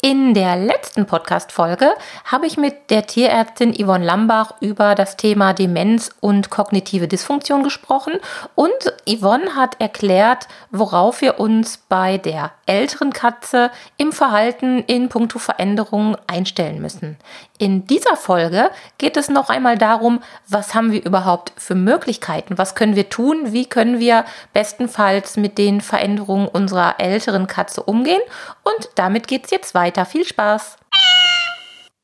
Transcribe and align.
In 0.00 0.32
der 0.32 0.54
letzten 0.54 1.06
Podcast-Folge 1.06 1.90
habe 2.24 2.46
ich 2.46 2.56
mit 2.56 2.88
der 2.90 3.08
Tierärztin 3.08 3.74
Yvonne 3.74 4.04
Lambach 4.04 4.52
über 4.60 4.94
das 4.94 5.16
Thema 5.16 5.54
Demenz 5.54 6.12
und 6.20 6.50
kognitive 6.50 7.08
Dysfunktion 7.08 7.64
gesprochen 7.64 8.12
und 8.54 8.70
Yvonne 9.08 9.56
hat 9.56 9.80
erklärt, 9.80 10.46
worauf 10.70 11.20
wir 11.20 11.40
uns 11.40 11.78
bei 11.78 12.16
der 12.16 12.52
älteren 12.66 13.12
Katze 13.12 13.72
im 13.96 14.12
Verhalten 14.12 14.84
in 14.84 15.08
puncto 15.08 15.40
Veränderungen 15.40 16.16
einstellen 16.28 16.80
müssen. 16.80 17.16
In 17.58 17.86
dieser 17.86 18.14
Folge 18.14 18.70
geht 18.98 19.16
es 19.16 19.28
noch 19.28 19.50
einmal 19.50 19.76
darum, 19.76 20.20
was 20.46 20.74
haben 20.74 20.92
wir 20.92 21.04
überhaupt 21.04 21.52
für 21.56 21.74
Möglichkeiten, 21.74 22.56
was 22.56 22.76
können 22.76 22.94
wir 22.94 23.08
tun, 23.08 23.52
wie 23.52 23.66
können 23.66 23.98
wir 23.98 24.24
bestenfalls 24.52 25.36
mit 25.36 25.58
den 25.58 25.80
Veränderungen 25.80 26.46
unserer 26.46 27.00
älteren 27.00 27.48
Katze 27.48 27.82
umgehen 27.82 28.22
und 28.62 28.90
damit 28.94 29.26
geht 29.26 29.46
es 29.46 29.50
jetzt 29.50 29.74
weiter 29.74 29.88
weiter. 29.88 30.04
Viel 30.04 30.24
Spaß! 30.24 30.76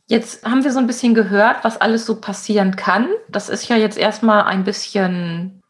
Jetzt 0.07 0.45
haben 0.45 0.65
wir 0.65 0.73
so 0.73 0.79
ein 0.79 0.87
bisschen 0.87 1.15
gehört, 1.15 1.65
was 1.65 1.81
alles 1.81 2.05
so 2.05 2.21
passieren 2.21 2.77
kann. 2.77 3.09
Das 3.29 3.49
ist 3.49 3.69
ja 3.69 3.77
jetzt 3.77 3.97
erstmal 3.97 4.45
ein 4.45 4.65
bisschen 4.65 5.63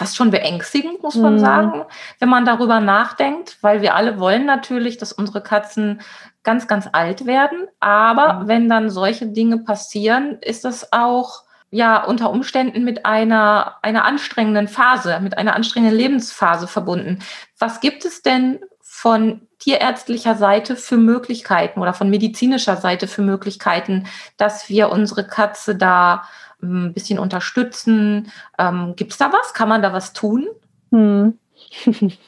fast 0.00 0.16
schon 0.16 0.30
beängstigend, 0.30 1.02
muss 1.02 1.14
man 1.14 1.34
mhm. 1.34 1.40
sagen, 1.40 1.84
wenn 2.20 2.30
man 2.30 2.46
darüber 2.46 2.80
nachdenkt, 2.80 3.58
weil 3.60 3.82
wir 3.82 3.94
alle 3.94 4.18
wollen 4.18 4.46
natürlich, 4.46 4.96
dass 4.96 5.12
unsere 5.12 5.42
Katzen 5.42 6.00
ganz, 6.42 6.66
ganz 6.66 6.88
alt 6.90 7.26
werden. 7.26 7.68
Aber 7.80 8.32
mhm. 8.32 8.48
wenn 8.48 8.68
dann 8.70 8.88
solche 8.88 9.26
Dinge 9.26 9.58
passieren, 9.58 10.38
ist 10.40 10.64
das 10.64 10.94
auch 10.94 11.42
ja 11.70 12.02
unter 12.02 12.30
Umständen 12.30 12.82
mit 12.82 13.04
einer, 13.04 13.76
einer 13.82 14.06
anstrengenden 14.06 14.68
Phase, 14.68 15.20
mit 15.20 15.36
einer 15.36 15.54
anstrengenden 15.54 15.98
Lebensphase 15.98 16.66
verbunden. 16.66 17.18
Was 17.58 17.80
gibt 17.80 18.06
es 18.06 18.22
denn 18.22 18.58
von 18.80 19.42
tierärztlicher 19.58 20.34
Seite 20.34 20.76
für 20.76 20.96
Möglichkeiten 20.96 21.78
oder 21.78 21.92
von 21.92 22.08
medizinischer 22.08 22.76
Seite 22.76 23.06
für 23.06 23.20
Möglichkeiten, 23.20 24.06
dass 24.38 24.70
wir 24.70 24.88
unsere 24.88 25.26
Katze 25.26 25.76
da 25.76 26.22
ein 26.62 26.92
bisschen 26.92 27.18
unterstützen? 27.18 28.30
Ähm, 28.58 28.94
Gibt 28.96 29.12
es 29.12 29.18
da 29.18 29.32
was? 29.32 29.54
Kann 29.54 29.68
man 29.68 29.82
da 29.82 29.92
was 29.92 30.12
tun? 30.12 30.46
Hm. 30.90 31.38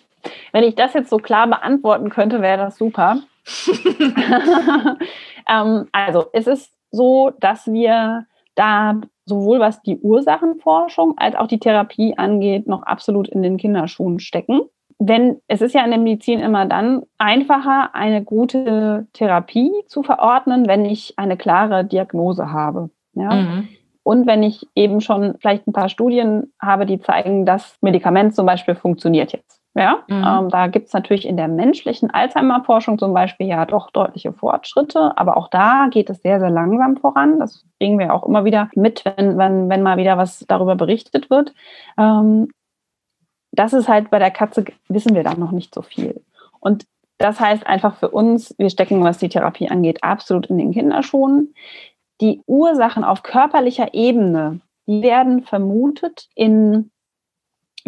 Wenn 0.52 0.64
ich 0.64 0.74
das 0.74 0.94
jetzt 0.94 1.10
so 1.10 1.18
klar 1.18 1.46
beantworten 1.46 2.10
könnte, 2.10 2.40
wäre 2.42 2.58
das 2.58 2.78
super. 2.78 3.18
ähm, 5.48 5.88
also 5.90 6.26
es 6.32 6.46
ist 6.46 6.72
so, 6.90 7.32
dass 7.40 7.66
wir 7.66 8.26
da 8.54 9.00
sowohl 9.24 9.60
was 9.60 9.82
die 9.82 9.98
Ursachenforschung 9.98 11.14
als 11.16 11.34
auch 11.34 11.46
die 11.46 11.58
Therapie 11.58 12.16
angeht, 12.16 12.66
noch 12.68 12.82
absolut 12.82 13.28
in 13.28 13.42
den 13.42 13.56
Kinderschuhen 13.56 14.20
stecken 14.20 14.62
wenn 15.06 15.40
es 15.48 15.60
ist 15.60 15.74
ja 15.74 15.84
in 15.84 15.90
der 15.90 15.98
Medizin 15.98 16.40
immer 16.40 16.66
dann 16.66 17.02
einfacher, 17.18 17.94
eine 17.94 18.22
gute 18.22 19.06
Therapie 19.12 19.72
zu 19.86 20.02
verordnen, 20.02 20.66
wenn 20.66 20.84
ich 20.84 21.18
eine 21.18 21.36
klare 21.36 21.84
Diagnose 21.84 22.52
habe. 22.52 22.90
Ja? 23.14 23.34
Mhm. 23.34 23.68
Und 24.04 24.26
wenn 24.26 24.42
ich 24.42 24.66
eben 24.74 25.00
schon 25.00 25.36
vielleicht 25.40 25.66
ein 25.66 25.72
paar 25.72 25.88
Studien 25.88 26.52
habe, 26.60 26.86
die 26.86 27.00
zeigen, 27.00 27.46
dass 27.46 27.76
Medikament 27.80 28.34
zum 28.34 28.46
Beispiel 28.46 28.74
funktioniert 28.74 29.32
jetzt. 29.32 29.62
Ja, 29.74 30.02
mhm. 30.06 30.24
ähm, 30.26 30.48
da 30.50 30.66
gibt 30.66 30.88
es 30.88 30.92
natürlich 30.92 31.26
in 31.26 31.38
der 31.38 31.48
menschlichen 31.48 32.10
Alzheimer-Forschung 32.10 32.98
zum 32.98 33.14
Beispiel 33.14 33.46
ja 33.46 33.64
doch 33.64 33.90
deutliche 33.90 34.34
Fortschritte, 34.34 35.16
aber 35.16 35.38
auch 35.38 35.48
da 35.48 35.88
geht 35.90 36.10
es 36.10 36.20
sehr, 36.20 36.40
sehr 36.40 36.50
langsam 36.50 36.98
voran. 36.98 37.40
Das 37.40 37.64
kriegen 37.80 37.98
wir 37.98 38.12
auch 38.12 38.26
immer 38.26 38.44
wieder 38.44 38.68
mit, 38.74 39.02
wenn, 39.04 39.38
wenn, 39.38 39.70
wenn 39.70 39.82
mal 39.82 39.96
wieder 39.96 40.18
was 40.18 40.44
darüber 40.46 40.76
berichtet 40.76 41.30
wird. 41.30 41.54
Ähm, 41.96 42.48
das 43.52 43.72
ist 43.72 43.88
halt 43.88 44.10
bei 44.10 44.18
der 44.18 44.30
Katze, 44.30 44.64
wissen 44.88 45.14
wir 45.14 45.22
da 45.22 45.34
noch 45.34 45.52
nicht 45.52 45.74
so 45.74 45.80
viel. 45.80 46.22
Und 46.60 46.84
das 47.16 47.40
heißt 47.40 47.66
einfach 47.66 47.96
für 47.96 48.10
uns, 48.10 48.54
wir 48.58 48.68
stecken, 48.68 49.02
was 49.04 49.18
die 49.18 49.28
Therapie 49.28 49.70
angeht, 49.70 50.02
absolut 50.02 50.46
in 50.46 50.58
den 50.58 50.72
Kinderschuhen. 50.72 51.54
Die 52.22 52.40
Ursachen 52.46 53.04
auf 53.04 53.22
körperlicher 53.22 53.94
Ebene, 53.94 54.60
die 54.86 55.02
werden 55.02 55.42
vermutet 55.42 56.28
in 56.34 56.90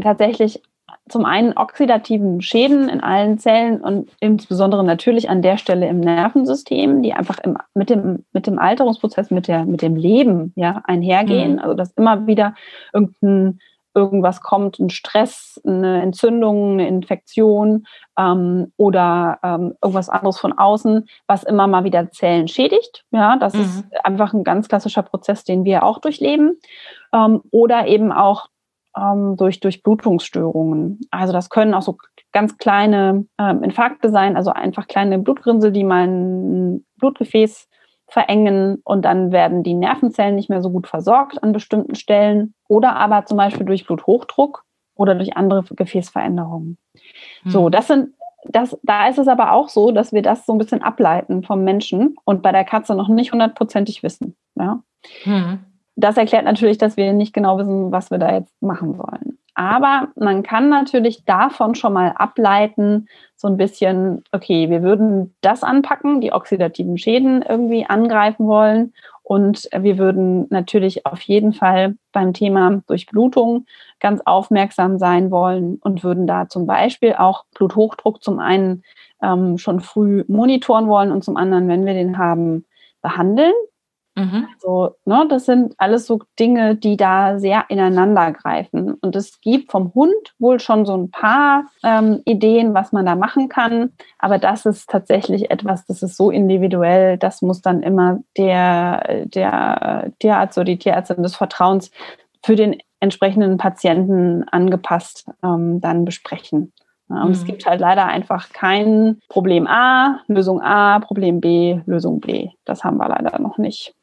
tatsächlich 0.02 0.60
zum 1.08 1.24
einen 1.24 1.56
oxidativen 1.56 2.42
Schäden 2.42 2.88
in 2.88 3.00
allen 3.00 3.38
Zellen 3.38 3.80
und 3.80 4.10
insbesondere 4.20 4.82
natürlich 4.82 5.30
an 5.30 5.40
der 5.40 5.56
Stelle 5.56 5.86
im 5.86 6.00
Nervensystem, 6.00 7.02
die 7.02 7.12
einfach 7.12 7.38
im, 7.40 7.58
mit, 7.74 7.90
dem, 7.90 8.24
mit 8.32 8.46
dem 8.46 8.58
Alterungsprozess, 8.58 9.30
mit, 9.30 9.46
der, 9.46 9.66
mit 9.66 9.82
dem 9.82 9.96
Leben 9.96 10.52
ja, 10.56 10.82
einhergehen. 10.84 11.54
Mhm. 11.54 11.58
Also 11.60 11.74
dass 11.74 11.92
immer 11.92 12.26
wieder 12.26 12.54
irgendein 12.92 13.60
irgendwas 13.94 14.40
kommt, 14.40 14.78
ein 14.78 14.90
Stress, 14.90 15.60
eine 15.64 16.02
Entzündung, 16.02 16.72
eine 16.72 16.88
Infektion 16.88 17.86
ähm, 18.18 18.72
oder 18.76 19.38
ähm, 19.42 19.74
irgendwas 19.82 20.08
anderes 20.08 20.38
von 20.38 20.52
außen, 20.52 21.06
was 21.26 21.44
immer 21.44 21.66
mal 21.66 21.84
wieder 21.84 22.10
Zellen 22.10 22.48
schädigt. 22.48 23.04
Ja, 23.10 23.36
das 23.36 23.54
mhm. 23.54 23.60
ist 23.60 23.84
einfach 24.04 24.32
ein 24.34 24.44
ganz 24.44 24.68
klassischer 24.68 25.02
Prozess, 25.02 25.44
den 25.44 25.64
wir 25.64 25.84
auch 25.84 25.98
durchleben. 25.98 26.58
Ähm, 27.12 27.42
oder 27.50 27.86
eben 27.86 28.12
auch 28.12 28.48
ähm, 28.96 29.36
durch, 29.36 29.60
durch 29.60 29.82
Blutungsstörungen. 29.82 31.00
Also 31.10 31.32
das 31.32 31.50
können 31.50 31.74
auch 31.74 31.82
so 31.82 31.96
ganz 32.32 32.58
kleine 32.58 33.26
ähm, 33.38 33.62
Infarkte 33.62 34.10
sein, 34.10 34.36
also 34.36 34.50
einfach 34.50 34.86
kleine 34.86 35.18
Blutgrinsel, 35.18 35.72
die 35.72 35.84
mal 35.84 36.06
ein 36.06 36.84
Blutgefäß 36.96 37.68
verengen 38.06 38.80
und 38.84 39.04
dann 39.04 39.32
werden 39.32 39.62
die 39.62 39.74
Nervenzellen 39.74 40.34
nicht 40.34 40.50
mehr 40.50 40.62
so 40.62 40.70
gut 40.70 40.86
versorgt 40.86 41.42
an 41.42 41.52
bestimmten 41.52 41.94
Stellen 41.94 42.54
oder 42.68 42.96
aber 42.96 43.24
zum 43.26 43.36
Beispiel 43.36 43.66
durch 43.66 43.86
Bluthochdruck 43.86 44.64
oder 44.94 45.14
durch 45.14 45.36
andere 45.36 45.64
Gefäßveränderungen. 45.64 46.78
Mhm. 47.44 47.50
So, 47.50 47.68
das 47.70 47.88
sind 47.88 48.14
das, 48.46 48.76
da 48.82 49.08
ist 49.08 49.18
es 49.18 49.28
aber 49.28 49.52
auch 49.52 49.68
so, 49.68 49.90
dass 49.90 50.12
wir 50.12 50.22
das 50.22 50.46
so 50.46 50.52
ein 50.52 50.58
bisschen 50.58 50.82
ableiten 50.82 51.42
vom 51.42 51.64
Menschen 51.64 52.16
und 52.24 52.42
bei 52.42 52.52
der 52.52 52.64
Katze 52.64 52.94
noch 52.94 53.08
nicht 53.08 53.32
hundertprozentig 53.32 54.02
wissen. 54.02 54.36
Ja? 54.54 54.82
Mhm. 55.24 55.60
Das 55.96 56.16
erklärt 56.16 56.44
natürlich, 56.44 56.78
dass 56.78 56.96
wir 56.96 57.12
nicht 57.12 57.32
genau 57.32 57.58
wissen, 57.58 57.92
was 57.92 58.10
wir 58.10 58.18
da 58.18 58.34
jetzt 58.34 58.60
machen 58.60 58.94
sollen. 58.94 59.38
Aber 59.54 60.08
man 60.16 60.42
kann 60.42 60.68
natürlich 60.68 61.24
davon 61.24 61.74
schon 61.74 61.92
mal 61.92 62.12
ableiten, 62.16 63.08
so 63.36 63.46
ein 63.48 63.56
bisschen, 63.56 64.24
okay, 64.32 64.68
wir 64.68 64.82
würden 64.82 65.34
das 65.40 65.62
anpacken, 65.62 66.20
die 66.20 66.32
oxidativen 66.32 66.98
Schäden 66.98 67.42
irgendwie 67.42 67.86
angreifen 67.86 68.46
wollen. 68.46 68.92
Und 69.22 69.68
wir 69.74 69.96
würden 69.96 70.46
natürlich 70.50 71.06
auf 71.06 71.20
jeden 71.22 71.54
Fall 71.54 71.96
beim 72.12 72.34
Thema 72.34 72.82
Durchblutung 72.86 73.64
ganz 73.98 74.20
aufmerksam 74.24 74.98
sein 74.98 75.30
wollen 75.30 75.76
und 75.76 76.04
würden 76.04 76.26
da 76.26 76.48
zum 76.48 76.66
Beispiel 76.66 77.14
auch 77.14 77.44
Bluthochdruck 77.54 78.22
zum 78.22 78.38
einen 78.38 78.82
ähm, 79.22 79.56
schon 79.56 79.80
früh 79.80 80.24
monitoren 80.28 80.88
wollen 80.88 81.10
und 81.10 81.24
zum 81.24 81.36
anderen, 81.36 81.68
wenn 81.68 81.86
wir 81.86 81.94
den 81.94 82.18
haben, 82.18 82.66
behandeln. 83.00 83.52
Mhm. 84.16 84.46
Also, 84.54 84.94
ne, 85.04 85.26
das 85.28 85.46
sind 85.46 85.74
alles 85.78 86.06
so 86.06 86.20
Dinge, 86.38 86.76
die 86.76 86.96
da 86.96 87.38
sehr 87.38 87.64
ineinander 87.68 88.32
greifen. 88.32 88.94
Und 88.94 89.16
es 89.16 89.40
gibt 89.40 89.72
vom 89.72 89.92
Hund 89.94 90.14
wohl 90.38 90.60
schon 90.60 90.86
so 90.86 90.96
ein 90.96 91.10
paar 91.10 91.64
ähm, 91.82 92.22
Ideen, 92.24 92.74
was 92.74 92.92
man 92.92 93.06
da 93.06 93.16
machen 93.16 93.48
kann. 93.48 93.92
Aber 94.18 94.38
das 94.38 94.66
ist 94.66 94.88
tatsächlich 94.88 95.50
etwas, 95.50 95.84
das 95.86 96.02
ist 96.02 96.16
so 96.16 96.30
individuell, 96.30 97.18
das 97.18 97.42
muss 97.42 97.60
dann 97.60 97.82
immer 97.82 98.20
der, 98.38 99.26
der 99.26 100.12
Tierarzt 100.20 100.58
oder 100.58 100.66
die 100.66 100.78
Tierärztin 100.78 101.22
des 101.22 101.34
Vertrauens 101.34 101.90
für 102.44 102.54
den 102.54 102.76
entsprechenden 103.00 103.56
Patienten 103.56 104.44
angepasst 104.48 105.26
ähm, 105.42 105.80
dann 105.80 106.04
besprechen. 106.04 106.72
Und 107.08 107.26
mhm. 107.26 107.32
es 107.32 107.44
gibt 107.44 107.66
halt 107.66 107.80
leider 107.80 108.06
einfach 108.06 108.50
kein 108.50 109.20
Problem 109.28 109.66
A, 109.66 110.20
Lösung 110.26 110.62
A, 110.62 111.00
Problem 111.00 111.40
B, 111.40 111.80
Lösung 111.86 112.20
B. 112.20 112.48
Das 112.64 112.82
haben 112.82 112.96
wir 112.96 113.08
leider 113.08 113.38
noch 113.38 113.58
nicht. 113.58 113.94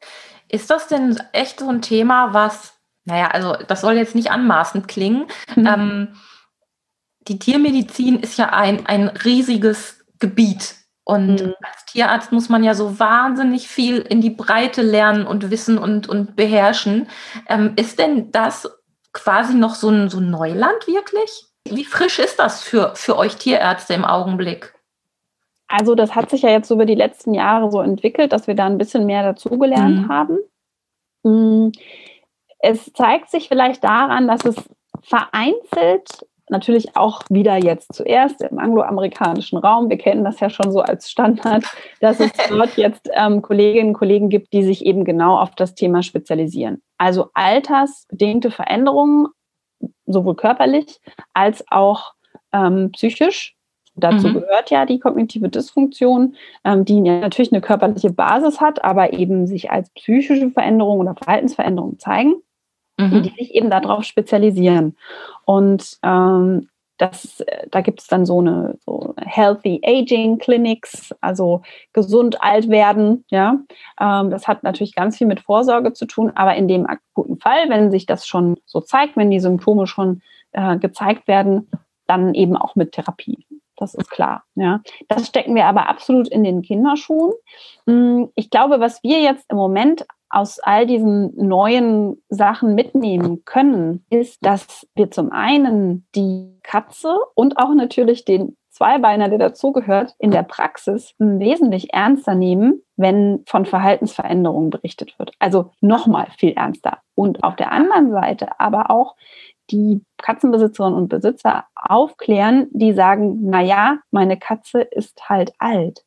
Ist 0.48 0.70
das 0.70 0.88
denn 0.88 1.18
echt 1.32 1.60
so 1.60 1.68
ein 1.68 1.82
Thema, 1.82 2.32
was, 2.32 2.78
naja, 3.04 3.28
also 3.28 3.56
das 3.66 3.80
soll 3.80 3.94
jetzt 3.94 4.14
nicht 4.14 4.30
anmaßend 4.30 4.86
klingen. 4.86 5.26
Mhm. 5.56 5.66
Ähm, 5.66 6.08
die 7.28 7.38
Tiermedizin 7.38 8.20
ist 8.20 8.38
ja 8.38 8.50
ein, 8.50 8.86
ein 8.86 9.08
riesiges 9.08 10.04
Gebiet. 10.18 10.76
Und 11.04 11.42
mhm. 11.42 11.54
als 11.60 11.84
Tierarzt 11.86 12.30
muss 12.30 12.48
man 12.48 12.62
ja 12.62 12.74
so 12.74 12.98
wahnsinnig 13.00 13.66
viel 13.66 13.98
in 13.98 14.20
die 14.20 14.30
Breite 14.30 14.82
lernen 14.82 15.26
und 15.26 15.50
wissen 15.50 15.78
und, 15.78 16.08
und 16.08 16.36
beherrschen. 16.36 17.08
Ähm, 17.48 17.72
ist 17.76 17.98
denn 17.98 18.30
das 18.30 18.70
quasi 19.12 19.54
noch 19.54 19.74
so 19.74 19.88
ein, 19.88 20.08
so 20.08 20.18
ein 20.18 20.30
Neuland 20.30 20.86
wirklich? 20.86 21.51
Wie 21.68 21.84
frisch 21.84 22.18
ist 22.18 22.38
das 22.38 22.62
für, 22.62 22.94
für 22.94 23.16
euch 23.16 23.36
Tierärzte 23.36 23.94
im 23.94 24.04
Augenblick? 24.04 24.74
Also 25.68 25.94
das 25.94 26.14
hat 26.14 26.28
sich 26.28 26.42
ja 26.42 26.50
jetzt 26.50 26.70
über 26.70 26.84
die 26.84 26.94
letzten 26.94 27.32
Jahre 27.32 27.70
so 27.70 27.80
entwickelt, 27.80 28.32
dass 28.32 28.46
wir 28.46 28.54
da 28.54 28.66
ein 28.66 28.78
bisschen 28.78 29.06
mehr 29.06 29.22
dazugelernt 29.22 30.02
mhm. 30.02 30.08
haben. 30.08 30.38
Mm, 31.22 31.72
es 32.58 32.92
zeigt 32.92 33.30
sich 33.30 33.48
vielleicht 33.48 33.82
daran, 33.82 34.28
dass 34.28 34.44
es 34.44 34.56
vereinzelt 35.02 36.26
natürlich 36.52 36.96
auch 36.96 37.22
wieder 37.30 37.56
jetzt 37.56 37.94
zuerst 37.94 38.42
im 38.42 38.58
angloamerikanischen 38.58 39.58
Raum. 39.58 39.88
Wir 39.88 39.98
kennen 39.98 40.22
das 40.22 40.38
ja 40.40 40.50
schon 40.50 40.70
so 40.70 40.80
als 40.80 41.10
Standard, 41.10 41.64
dass 42.00 42.20
es 42.20 42.30
dort 42.48 42.76
jetzt 42.76 43.08
ähm, 43.14 43.42
Kolleginnen 43.42 43.88
und 43.88 43.94
Kollegen 43.94 44.28
gibt, 44.28 44.52
die 44.52 44.62
sich 44.62 44.84
eben 44.84 45.04
genau 45.04 45.38
auf 45.38 45.54
das 45.56 45.74
Thema 45.74 46.02
spezialisieren. 46.02 46.82
Also 46.98 47.30
altersbedingte 47.34 48.50
Veränderungen, 48.50 49.28
sowohl 50.06 50.36
körperlich 50.36 51.00
als 51.34 51.64
auch 51.70 52.14
ähm, 52.52 52.90
psychisch. 52.92 53.56
Dazu 53.94 54.28
mhm. 54.28 54.34
gehört 54.34 54.70
ja 54.70 54.86
die 54.86 54.98
kognitive 54.98 55.48
Dysfunktion, 55.50 56.34
ähm, 56.64 56.84
die 56.84 57.00
natürlich 57.00 57.52
eine 57.52 57.60
körperliche 57.60 58.10
Basis 58.10 58.60
hat, 58.60 58.82
aber 58.84 59.12
eben 59.12 59.46
sich 59.46 59.70
als 59.70 59.90
psychische 59.90 60.50
Veränderung 60.50 61.00
oder 61.00 61.14
Verhaltensveränderung 61.14 61.98
zeigen 61.98 62.36
mhm. 62.98 63.22
die 63.22 63.30
sich 63.30 63.54
eben 63.54 63.70
darauf 63.70 64.04
spezialisieren. 64.04 64.96
Und 65.44 65.98
ähm, 66.02 66.68
das, 67.02 67.44
da 67.70 67.80
gibt 67.80 68.00
es 68.00 68.06
dann 68.06 68.24
so 68.24 68.38
eine 68.38 68.78
so 68.86 69.14
Healthy 69.20 69.80
Aging 69.84 70.38
Clinics, 70.38 71.12
also 71.20 71.62
gesund 71.92 72.42
alt 72.42 72.68
werden. 72.68 73.24
Ja, 73.28 73.58
ähm, 74.00 74.30
das 74.30 74.46
hat 74.46 74.62
natürlich 74.62 74.94
ganz 74.94 75.18
viel 75.18 75.26
mit 75.26 75.40
Vorsorge 75.40 75.92
zu 75.92 76.06
tun, 76.06 76.30
aber 76.36 76.54
in 76.54 76.68
dem 76.68 76.86
akuten 76.86 77.38
Fall, 77.38 77.68
wenn 77.68 77.90
sich 77.90 78.06
das 78.06 78.26
schon 78.26 78.56
so 78.66 78.80
zeigt, 78.80 79.16
wenn 79.16 79.32
die 79.32 79.40
Symptome 79.40 79.88
schon 79.88 80.22
äh, 80.52 80.76
gezeigt 80.76 81.26
werden, 81.26 81.68
dann 82.06 82.34
eben 82.34 82.56
auch 82.56 82.76
mit 82.76 82.92
Therapie. 82.92 83.46
Das 83.76 83.94
ist 83.94 84.10
klar. 84.10 84.44
Ja, 84.54 84.80
das 85.08 85.26
stecken 85.26 85.56
wir 85.56 85.64
aber 85.64 85.88
absolut 85.88 86.28
in 86.28 86.44
den 86.44 86.62
Kinderschuhen. 86.62 87.32
Hm, 87.88 88.30
ich 88.36 88.48
glaube, 88.48 88.78
was 88.78 89.02
wir 89.02 89.20
jetzt 89.20 89.44
im 89.50 89.56
Moment 89.56 90.06
aus 90.32 90.58
all 90.58 90.86
diesen 90.86 91.36
neuen 91.36 92.22
Sachen 92.28 92.74
mitnehmen 92.74 93.44
können, 93.44 94.04
ist, 94.10 94.44
dass 94.44 94.88
wir 94.94 95.10
zum 95.10 95.30
einen 95.30 96.06
die 96.14 96.58
Katze 96.62 97.16
und 97.34 97.58
auch 97.58 97.74
natürlich 97.74 98.24
den 98.24 98.56
Zweibeiner, 98.70 99.28
der 99.28 99.38
dazugehört, 99.38 100.14
in 100.18 100.30
der 100.30 100.42
Praxis 100.42 101.14
wesentlich 101.18 101.92
ernster 101.92 102.34
nehmen, 102.34 102.80
wenn 102.96 103.44
von 103.46 103.66
Verhaltensveränderungen 103.66 104.70
berichtet 104.70 105.18
wird. 105.18 105.32
Also 105.38 105.72
nochmal 105.82 106.28
viel 106.38 106.52
ernster. 106.52 106.98
Und 107.14 107.44
auf 107.44 107.54
der 107.56 107.70
anderen 107.70 108.10
Seite 108.10 108.58
aber 108.58 108.90
auch 108.90 109.14
die 109.70 110.02
Katzenbesitzerinnen 110.16 110.98
und 110.98 111.08
Besitzer 111.08 111.66
aufklären, 111.74 112.68
die 112.70 112.94
sagen, 112.94 113.40
na 113.42 113.60
ja, 113.60 113.98
meine 114.10 114.38
Katze 114.38 114.80
ist 114.80 115.28
halt 115.28 115.52
alt. 115.58 116.04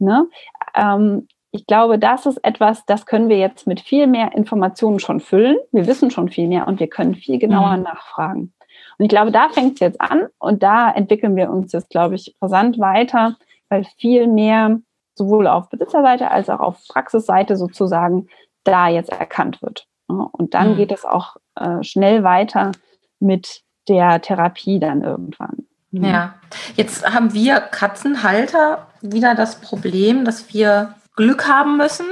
Ne? 0.00 0.26
Ähm, 0.74 1.28
ich 1.52 1.66
glaube, 1.66 1.98
das 1.98 2.26
ist 2.26 2.44
etwas, 2.44 2.84
das 2.86 3.06
können 3.06 3.28
wir 3.28 3.38
jetzt 3.38 3.66
mit 3.66 3.80
viel 3.80 4.06
mehr 4.06 4.32
Informationen 4.36 5.00
schon 5.00 5.20
füllen. 5.20 5.58
Wir 5.72 5.86
wissen 5.86 6.10
schon 6.10 6.28
viel 6.28 6.46
mehr 6.46 6.68
und 6.68 6.78
wir 6.78 6.88
können 6.88 7.14
viel 7.14 7.38
genauer 7.38 7.76
mhm. 7.76 7.82
nachfragen. 7.82 8.52
Und 8.98 9.04
ich 9.04 9.08
glaube, 9.08 9.32
da 9.32 9.48
fängt 9.48 9.74
es 9.74 9.80
jetzt 9.80 10.00
an 10.00 10.28
und 10.38 10.62
da 10.62 10.90
entwickeln 10.90 11.34
wir 11.34 11.50
uns 11.50 11.72
jetzt, 11.72 11.90
glaube 11.90 12.14
ich, 12.14 12.36
rasant 12.40 12.78
weiter, 12.78 13.36
weil 13.68 13.84
viel 13.98 14.26
mehr 14.26 14.78
sowohl 15.14 15.46
auf 15.46 15.68
Besitzerseite 15.70 16.30
als 16.30 16.48
auch 16.48 16.60
auf 16.60 16.78
Praxisseite 16.88 17.56
sozusagen 17.56 18.28
da 18.64 18.88
jetzt 18.88 19.10
erkannt 19.10 19.60
wird. 19.62 19.86
Und 20.06 20.54
dann 20.54 20.72
mhm. 20.72 20.76
geht 20.76 20.92
es 20.92 21.04
auch 21.04 21.36
äh, 21.56 21.82
schnell 21.82 22.22
weiter 22.22 22.72
mit 23.18 23.62
der 23.88 24.20
Therapie 24.20 24.78
dann 24.78 25.02
irgendwann. 25.02 25.66
Mhm. 25.90 26.04
Ja, 26.04 26.34
jetzt 26.76 27.12
haben 27.12 27.32
wir 27.34 27.60
Katzenhalter 27.60 28.86
wieder 29.00 29.34
das 29.34 29.60
Problem, 29.60 30.24
dass 30.24 30.52
wir 30.54 30.94
Glück 31.20 31.46
haben 31.46 31.76
müssen, 31.76 32.06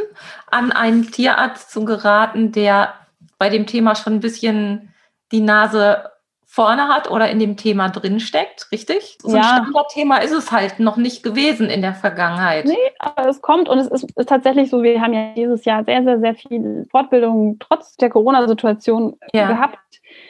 an 0.50 0.70
einen 0.70 1.10
Tierarzt 1.10 1.70
zu 1.70 1.86
geraten, 1.86 2.52
der 2.52 2.92
bei 3.38 3.48
dem 3.48 3.66
Thema 3.66 3.94
schon 3.94 4.14
ein 4.14 4.20
bisschen 4.20 4.92
die 5.32 5.40
Nase 5.40 6.10
vorne 6.44 6.88
hat 6.88 7.10
oder 7.10 7.30
in 7.30 7.38
dem 7.38 7.56
Thema 7.56 7.88
drinsteckt, 7.88 8.68
richtig? 8.70 9.16
So 9.22 9.34
ja. 9.34 9.36
ein 9.36 9.44
Standardthema 9.44 10.18
ist 10.18 10.32
es 10.32 10.52
halt 10.52 10.78
noch 10.78 10.98
nicht 10.98 11.22
gewesen 11.22 11.70
in 11.70 11.80
der 11.80 11.94
Vergangenheit. 11.94 12.66
Nee, 12.66 12.76
aber 12.98 13.28
es 13.28 13.40
kommt 13.40 13.70
und 13.70 13.78
es 13.78 13.86
ist, 13.86 14.10
ist 14.14 14.28
tatsächlich 14.28 14.68
so, 14.68 14.82
wir 14.82 15.00
haben 15.00 15.14
ja 15.14 15.32
dieses 15.34 15.64
Jahr 15.64 15.84
sehr, 15.84 16.04
sehr, 16.04 16.20
sehr 16.20 16.34
viel 16.34 16.86
Fortbildung 16.90 17.58
trotz 17.60 17.96
der 17.96 18.10
Corona-Situation 18.10 19.16
ja. 19.32 19.46
gehabt, 19.46 19.78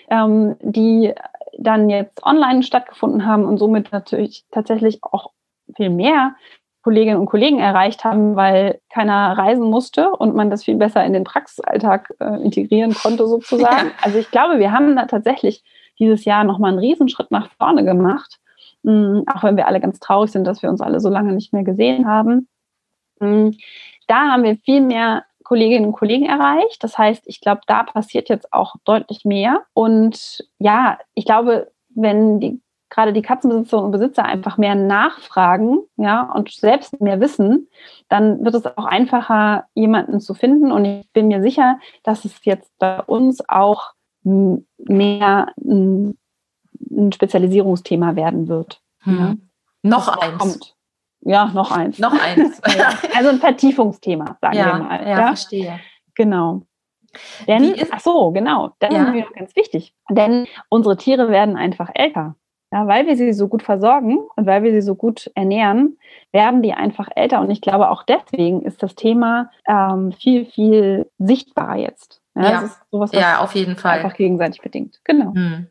ähm, 0.09 0.55
die 0.61 1.15
dann 1.59 1.91
jetzt 1.91 2.23
online 2.25 2.63
stattgefunden 2.63 3.27
haben 3.27 3.45
und 3.45 3.59
somit 3.59 3.91
natürlich 3.91 4.45
tatsächlich 4.53 5.03
auch 5.03 5.33
viel 5.77 5.91
mehr 5.91 6.37
Kolleginnen 6.83 7.19
und 7.19 7.27
Kollegen 7.27 7.59
erreicht 7.59 8.05
haben, 8.05 8.37
weil 8.37 8.81
keiner 8.89 9.37
reisen 9.37 9.65
musste 9.65 10.11
und 10.11 10.35
man 10.35 10.51
das 10.51 10.65
viel 10.65 10.77
besser 10.77 11.05
in 11.05 11.13
den 11.13 11.25
Praxisalltag 11.25 12.15
äh, 12.21 12.43
integrieren 12.43 12.95
konnte 12.95 13.27
sozusagen. 13.27 13.89
Ja. 13.89 13.95
Also 14.03 14.19
ich 14.19 14.31
glaube, 14.31 14.59
wir 14.59 14.73
haben 14.73 14.97
da 14.97 15.07
tatsächlich 15.07 15.63
dieses 15.99 16.25
Jahr 16.25 16.45
nochmal 16.45 16.71
einen 16.71 16.79
Riesenschritt 16.79 17.31
nach 17.31 17.51
vorne 17.59 17.85
gemacht, 17.85 18.39
mh, 18.85 19.25
auch 19.27 19.43
wenn 19.43 19.57
wir 19.57 19.67
alle 19.67 19.81
ganz 19.81 19.99
traurig 19.99 20.31
sind, 20.31 20.45
dass 20.45 20.63
wir 20.63 20.71
uns 20.71 20.81
alle 20.81 21.01
so 21.01 21.09
lange 21.09 21.33
nicht 21.33 21.53
mehr 21.53 21.65
gesehen 21.65 22.07
haben. 22.07 22.49
Mh, 23.21 23.53
da 24.07 24.31
haben 24.31 24.45
wir 24.45 24.57
viel 24.57 24.81
mehr 24.81 25.25
Kolleginnen 25.43 25.87
und 25.87 25.93
Kollegen 25.93 26.27
erreicht. 26.27 26.85
Das 26.85 26.97
heißt, 26.97 27.25
ich 27.27 27.41
glaube, 27.41 27.63
da 27.67 27.83
passiert 27.83 28.29
jetzt 28.29 28.53
auch 28.53 28.77
deutlich 28.85 29.25
mehr. 29.25 29.63
Und 29.73 30.45
ja, 30.59 30.99
ich 31.15 31.25
glaube, 31.25 31.73
wenn 31.89 32.39
die 32.39 32.61
gerade 32.91 33.13
die 33.13 33.23
Katzenbesitzerinnen 33.23 33.87
und 33.87 33.93
Besitzer 33.93 34.25
einfach 34.25 34.59
mehr 34.59 34.75
nachfragen, 34.75 35.81
ja, 35.97 36.23
und 36.23 36.51
selbst 36.51 37.01
mehr 37.01 37.21
wissen, 37.21 37.69
dann 38.09 38.45
wird 38.45 38.55
es 38.55 38.67
auch 38.67 38.85
einfacher, 38.85 39.65
jemanden 39.75 40.21
zu 40.21 40.35
finden. 40.35 40.73
Und 40.73 40.85
ich 40.85 41.13
bin 41.13 41.29
mir 41.29 41.43
sicher, 41.43 41.79
dass 42.03 42.25
es 42.25 42.45
jetzt 42.45 42.71
bei 42.79 43.01
uns 43.03 43.47
auch 43.49 43.93
mehr 44.23 45.53
ein, 45.59 46.19
ein 46.91 47.13
Spezialisierungsthema 47.13 48.17
werden 48.17 48.49
wird. 48.49 48.81
Hm. 49.01 49.19
Ja. 49.19 49.35
Noch 49.83 50.09
eins. 50.09 50.39
Kommt. 50.39 50.75
Ja, 51.21 51.47
noch 51.47 51.71
eins. 51.71 51.99
Noch 51.99 52.13
eins. 52.13 52.61
also 53.17 53.31
ein 53.31 53.39
Vertiefungsthema, 53.39 54.39
sagen 54.41 54.57
ja, 54.57 54.67
wir 54.67 54.85
mal. 54.85 55.03
Ja, 55.03 55.09
ja, 55.09 55.27
verstehe. 55.29 55.81
Genau. 56.15 56.63
Denn, 57.47 57.75
ach 57.91 58.01
so, 58.01 58.33
genau, 58.33 58.75
das 58.81 58.93
ja. 58.93 59.05
ist 59.05 59.13
mir 59.13 59.27
ganz 59.35 59.57
wichtig. 59.57 59.95
Denn 60.11 60.47
unsere 60.69 60.97
Tiere 60.97 61.31
werden 61.31 61.57
einfach 61.57 61.91
älter. 61.95 62.37
Ja, 62.71 62.87
weil 62.87 63.07
wir 63.07 63.17
sie 63.17 63.33
so 63.33 63.49
gut 63.49 63.63
versorgen 63.63 64.19
und 64.37 64.47
weil 64.47 64.63
wir 64.63 64.73
sie 64.73 64.83
so 64.83 64.95
gut 64.95 65.31
ernähren, 65.35 65.97
werden 66.33 66.63
die 66.63 66.75
einfach 66.75 67.09
älter. 67.15 67.41
Und 67.41 67.51
ich 67.51 67.63
glaube, 67.63 67.89
auch 67.89 68.03
deswegen 68.03 68.63
ist 68.63 68.83
das 68.83 68.95
Thema 68.95 69.51
ähm, 69.67 70.13
viel, 70.13 70.45
viel 70.45 71.11
sichtbarer 71.19 71.77
jetzt. 71.77 72.21
Ja, 72.35 72.51
ja. 72.51 72.71
Sowas, 72.91 73.13
ja 73.13 73.39
auf 73.39 73.55
jeden 73.55 73.77
Fall. 73.77 73.99
Einfach 73.99 74.15
gegenseitig 74.15 74.61
bedingt. 74.61 75.01
Genau. 75.05 75.35
Hm. 75.35 75.69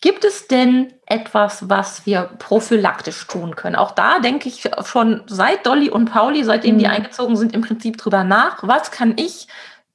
Gibt 0.00 0.24
es 0.24 0.48
denn 0.48 0.94
etwas, 1.04 1.68
was 1.68 2.06
wir 2.06 2.30
prophylaktisch 2.38 3.26
tun 3.26 3.54
können? 3.54 3.76
Auch 3.76 3.90
da 3.90 4.18
denke 4.20 4.48
ich 4.48 4.70
schon 4.86 5.22
seit 5.26 5.66
Dolly 5.66 5.90
und 5.90 6.06
Pauli, 6.06 6.42
seitdem 6.42 6.76
mhm. 6.76 6.78
die 6.78 6.86
eingezogen 6.86 7.36
sind, 7.36 7.54
im 7.54 7.60
Prinzip 7.60 7.98
drüber 7.98 8.24
nach. 8.24 8.66
Was 8.66 8.90
kann 8.90 9.14
ich 9.18 9.46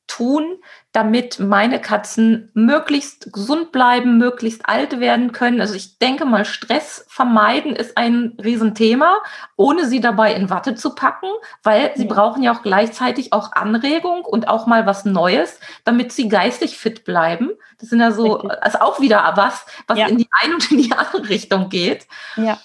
tun, 0.06 0.58
damit 0.96 1.40
meine 1.40 1.82
Katzen 1.82 2.50
möglichst 2.54 3.34
gesund 3.34 3.74
bleiben, 3.74 4.18
möglichst 4.18 4.70
alt 4.70 5.02
werden 5.02 5.34
können. 5.34 5.60
Also 5.60 5.74
ich 5.74 6.00
denke 6.00 6.24
mal, 6.24 6.46
Stress 6.46 7.06
vermeiden 7.10 7.76
ist 7.76 7.98
ein 7.98 8.38
Riesenthema, 8.42 9.18
ohne 9.58 9.88
sie 9.88 10.00
dabei 10.00 10.34
in 10.34 10.50
Watte 10.50 10.76
zu 10.76 10.96
packen, 10.96 11.28
weil 11.64 11.92
sie 11.96 12.06
brauchen 12.06 12.44
ja 12.44 12.54
auch 12.54 12.62
gleichzeitig 12.62 13.34
auch 13.34 13.52
Anregung 13.52 14.24
und 14.24 14.48
auch 14.48 14.68
mal 14.68 14.86
was 14.86 15.04
Neues, 15.04 15.60
damit 15.84 16.14
sie 16.14 16.30
geistig 16.30 16.78
fit 16.78 17.04
bleiben. 17.04 17.52
Das 17.78 17.90
sind 17.90 18.00
ja 18.00 18.12
so, 18.12 18.36
Richtig. 18.36 18.64
also 18.64 18.80
auch 18.80 19.02
wieder 19.02 19.34
was, 19.36 19.66
was 19.88 20.00
ja. 20.00 20.08
in 20.08 20.18
die 20.18 20.30
eine 20.42 20.54
und 20.54 20.72
in 20.72 20.78
die 20.78 20.94
andere 20.94 21.28
Richtung 21.28 21.68
geht. 21.68 22.08
Ja. 22.38 22.58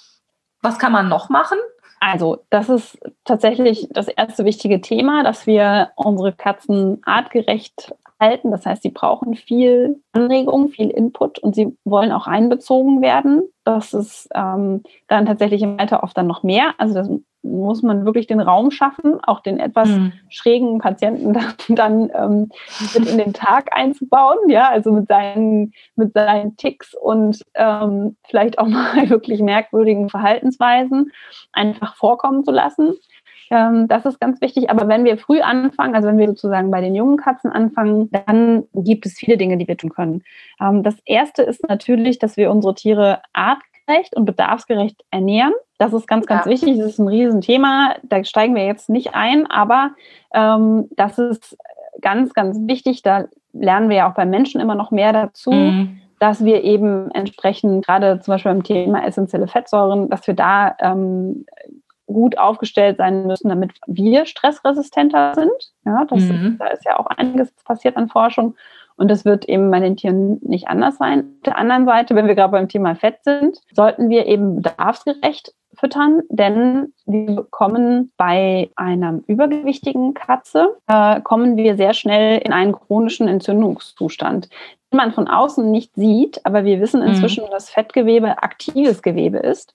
Was 0.63 0.79
kann 0.79 0.93
man 0.93 1.09
noch 1.09 1.31
machen? 1.31 1.59
Also, 1.99 2.45
das 2.49 2.69
ist 2.69 2.99
tatsächlich 3.25 3.89
das 3.91 4.09
erste 4.09 4.45
wichtige 4.47 4.81
Thema, 4.81 5.23
dass 5.23 5.47
wir 5.47 5.91
unsere 5.97 6.33
Katzen 6.33 7.03
artgerecht 7.05 7.93
halten. 8.21 8.51
Das 8.51 8.67
heißt, 8.67 8.83
sie 8.83 8.91
brauchen 8.91 9.35
viel 9.35 10.01
Anregung, 10.13 10.69
viel 10.69 10.91
Input 10.91 11.39
und 11.39 11.55
sie 11.55 11.77
wollen 11.85 12.13
auch 12.13 12.27
einbezogen 12.27 13.01
werden. 13.01 13.43
Das 13.65 13.95
ist 13.95 14.29
ähm, 14.35 14.83
dann 15.09 15.27
tatsächlich 15.27 15.63
im 15.63 15.79
Alter 15.79 16.03
oft 16.03 16.17
dann 16.17 16.27
noch 16.27 16.43
mehr. 16.43 16.75
Also 16.79 16.95
das 16.95 17.11
muss 17.43 17.83
man 17.83 18.05
wirklich 18.05 18.27
den 18.27 18.41
Raum 18.41 18.71
schaffen, 18.71 19.19
auch 19.23 19.41
den 19.41 19.59
etwas 19.59 19.89
mhm. 19.89 20.13
schrägen 20.29 20.79
Patienten 20.79 21.33
dann, 21.35 21.55
dann 21.69 22.11
ähm, 22.15 22.49
mit 22.95 23.09
in 23.09 23.19
den 23.19 23.33
Tag 23.33 23.75
einzubauen, 23.75 24.49
ja, 24.49 24.69
also 24.69 24.93
mit 24.93 25.09
seinen, 25.09 25.73
mit 25.97 26.13
seinen 26.13 26.57
Ticks 26.57 26.95
und 26.95 27.43
ähm, 27.55 28.17
vielleicht 28.29 28.59
auch 28.59 28.67
mal 28.67 29.09
wirklich 29.11 29.41
merkwürdigen 29.41 30.11
Verhaltensweisen 30.11 31.13
einfach 31.53 31.97
vorkommen 31.97 32.45
zu 32.45 32.51
lassen. 32.51 32.95
Ähm, 33.51 33.89
das 33.89 34.07
ist 34.07 34.21
ganz 34.21 34.41
wichtig. 34.41 34.71
Aber 34.71 34.89
wenn 34.89 35.05
wir 35.05 35.19
früh 35.19 35.41
anfangen, 35.41 35.95
also 35.95 36.09
wenn 36.09 36.19
wir 36.19 36.29
sozusagen 36.29 36.71
bei 36.71 36.81
den 36.81 36.95
jungen 36.95 37.17
Katzen 37.17 37.51
anfangen, 37.51 38.11
dann 38.27 38.65
gibt 38.75 39.07
es 39.07 39.15
viele 39.15 39.37
Dinge, 39.37 39.59
die 39.59 39.67
wir 39.67 39.77
tun 39.77 39.91
können. 39.91 40.23
Ähm, 40.61 40.83
das 40.83 40.97
erste 41.05 41.43
ist 41.43 41.69
natürlich, 41.69 42.19
dass 42.19 42.37
wir 42.37 42.51
unsere 42.51 42.75
Tiere 42.75 43.21
artgerecht 43.33 44.17
und 44.17 44.25
bedarfsgerecht 44.25 45.05
ernähren. 45.11 45.53
Das 45.79 45.93
ist 45.93 46.07
ganz, 46.07 46.27
ganz 46.27 46.45
ja. 46.45 46.51
wichtig. 46.53 46.79
Das 46.79 46.87
ist 46.87 46.99
ein 46.99 47.09
Riesenthema. 47.09 47.97
Da 48.05 48.23
steigen 48.23 48.55
wir 48.55 48.65
jetzt 48.65 48.89
nicht 48.89 49.15
ein, 49.15 49.47
aber 49.51 49.93
ähm, 50.33 50.89
das 50.97 51.19
ist 51.19 51.57
ganz, 52.01 52.35
ganz 52.35 52.57
wichtig, 52.63 53.03
da 53.03 53.27
lernen 53.53 53.89
wir 53.89 53.97
ja 53.97 54.11
auch 54.11 54.15
bei 54.15 54.27
Menschen 54.27 54.61
immer 54.61 54.75
noch 54.75 54.91
mehr 54.91 55.13
dazu, 55.13 55.51
mhm. 55.51 56.01
dass 56.19 56.45
wir 56.45 56.63
eben 56.63 57.11
entsprechend, 57.11 57.85
gerade 57.85 58.21
zum 58.21 58.33
Beispiel 58.33 58.53
beim 58.53 58.63
Thema 58.63 59.05
essentielle 59.05 59.49
Fettsäuren, 59.49 60.09
dass 60.09 60.27
wir 60.27 60.35
da 60.35 60.77
ähm, 60.81 61.47
gut 62.13 62.39
aufgestellt 62.39 62.99
sein 62.99 63.27
müssen, 63.27 63.49
damit 63.49 63.73
wir 63.87 64.27
stressresistenter 64.27 65.35
sind. 65.35 65.73
Ja, 65.85 66.05
das 66.05 66.25
mhm. 66.25 66.47
ist, 66.47 66.61
da 66.61 66.67
ist 66.67 66.85
ja 66.85 66.99
auch 66.99 67.07
einiges 67.07 67.53
passiert 67.65 67.97
an 67.97 68.09
Forschung. 68.09 68.55
Und 68.97 69.11
das 69.11 69.25
wird 69.25 69.47
eben 69.49 69.71
bei 69.71 69.81
den 69.81 69.97
Tieren 69.97 70.39
nicht 70.43 70.69
anders 70.69 70.99
sein. 70.99 71.21
Auf 71.39 71.43
der 71.47 71.57
anderen 71.57 71.87
Seite, 71.87 72.15
wenn 72.15 72.27
wir 72.27 72.35
gerade 72.35 72.53
beim 72.53 72.69
Thema 72.69 72.95
Fett 72.95 73.25
sind, 73.25 73.59
sollten 73.73 74.11
wir 74.11 74.27
eben 74.27 74.57
bedarfsgerecht 74.57 75.55
füttern, 75.75 76.23
denn 76.29 76.93
wir 77.07 77.35
bekommen 77.37 78.13
bei 78.17 78.71
einer 78.77 79.21
übergewichtigen 79.27 80.15
Katze, 80.15 80.77
äh, 80.87 81.21
kommen 81.23 81.57
wir 81.57 81.77
sehr 81.77 81.95
schnell 81.95 82.39
in 82.45 82.53
einen 82.53 82.73
chronischen 82.73 83.29
Entzündungszustand, 83.29 84.51
den 84.93 84.97
man 84.97 85.13
von 85.13 85.29
außen 85.29 85.71
nicht 85.71 85.95
sieht, 85.95 86.45
aber 86.45 86.65
wir 86.65 86.81
wissen 86.81 87.03
inzwischen, 87.03 87.45
mhm. 87.45 87.51
dass 87.51 87.71
Fettgewebe 87.71 88.43
aktives 88.43 89.01
Gewebe 89.01 89.39
ist 89.39 89.75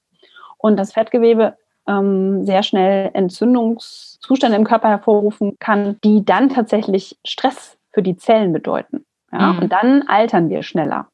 und 0.58 0.78
das 0.78 0.94
Fettgewebe 0.94 1.58
ähm, 1.88 2.46
sehr 2.46 2.64
schnell 2.64 3.12
Entzündungszustände 3.14 4.58
im 4.58 4.64
Körper 4.64 4.90
hervorrufen 4.90 5.58
kann, 5.60 5.98
die 6.04 6.26
dann 6.26 6.50
tatsächlich 6.50 7.18
Stress 7.26 7.78
für 7.92 8.02
die 8.02 8.18
Zellen 8.18 8.54
bedeuten. 8.54 9.06
Ja? 9.32 9.54
Mhm. 9.54 9.60
Und 9.60 9.72
dann 9.72 10.04
altern 10.08 10.50
wir 10.50 10.64
schneller. 10.64 11.08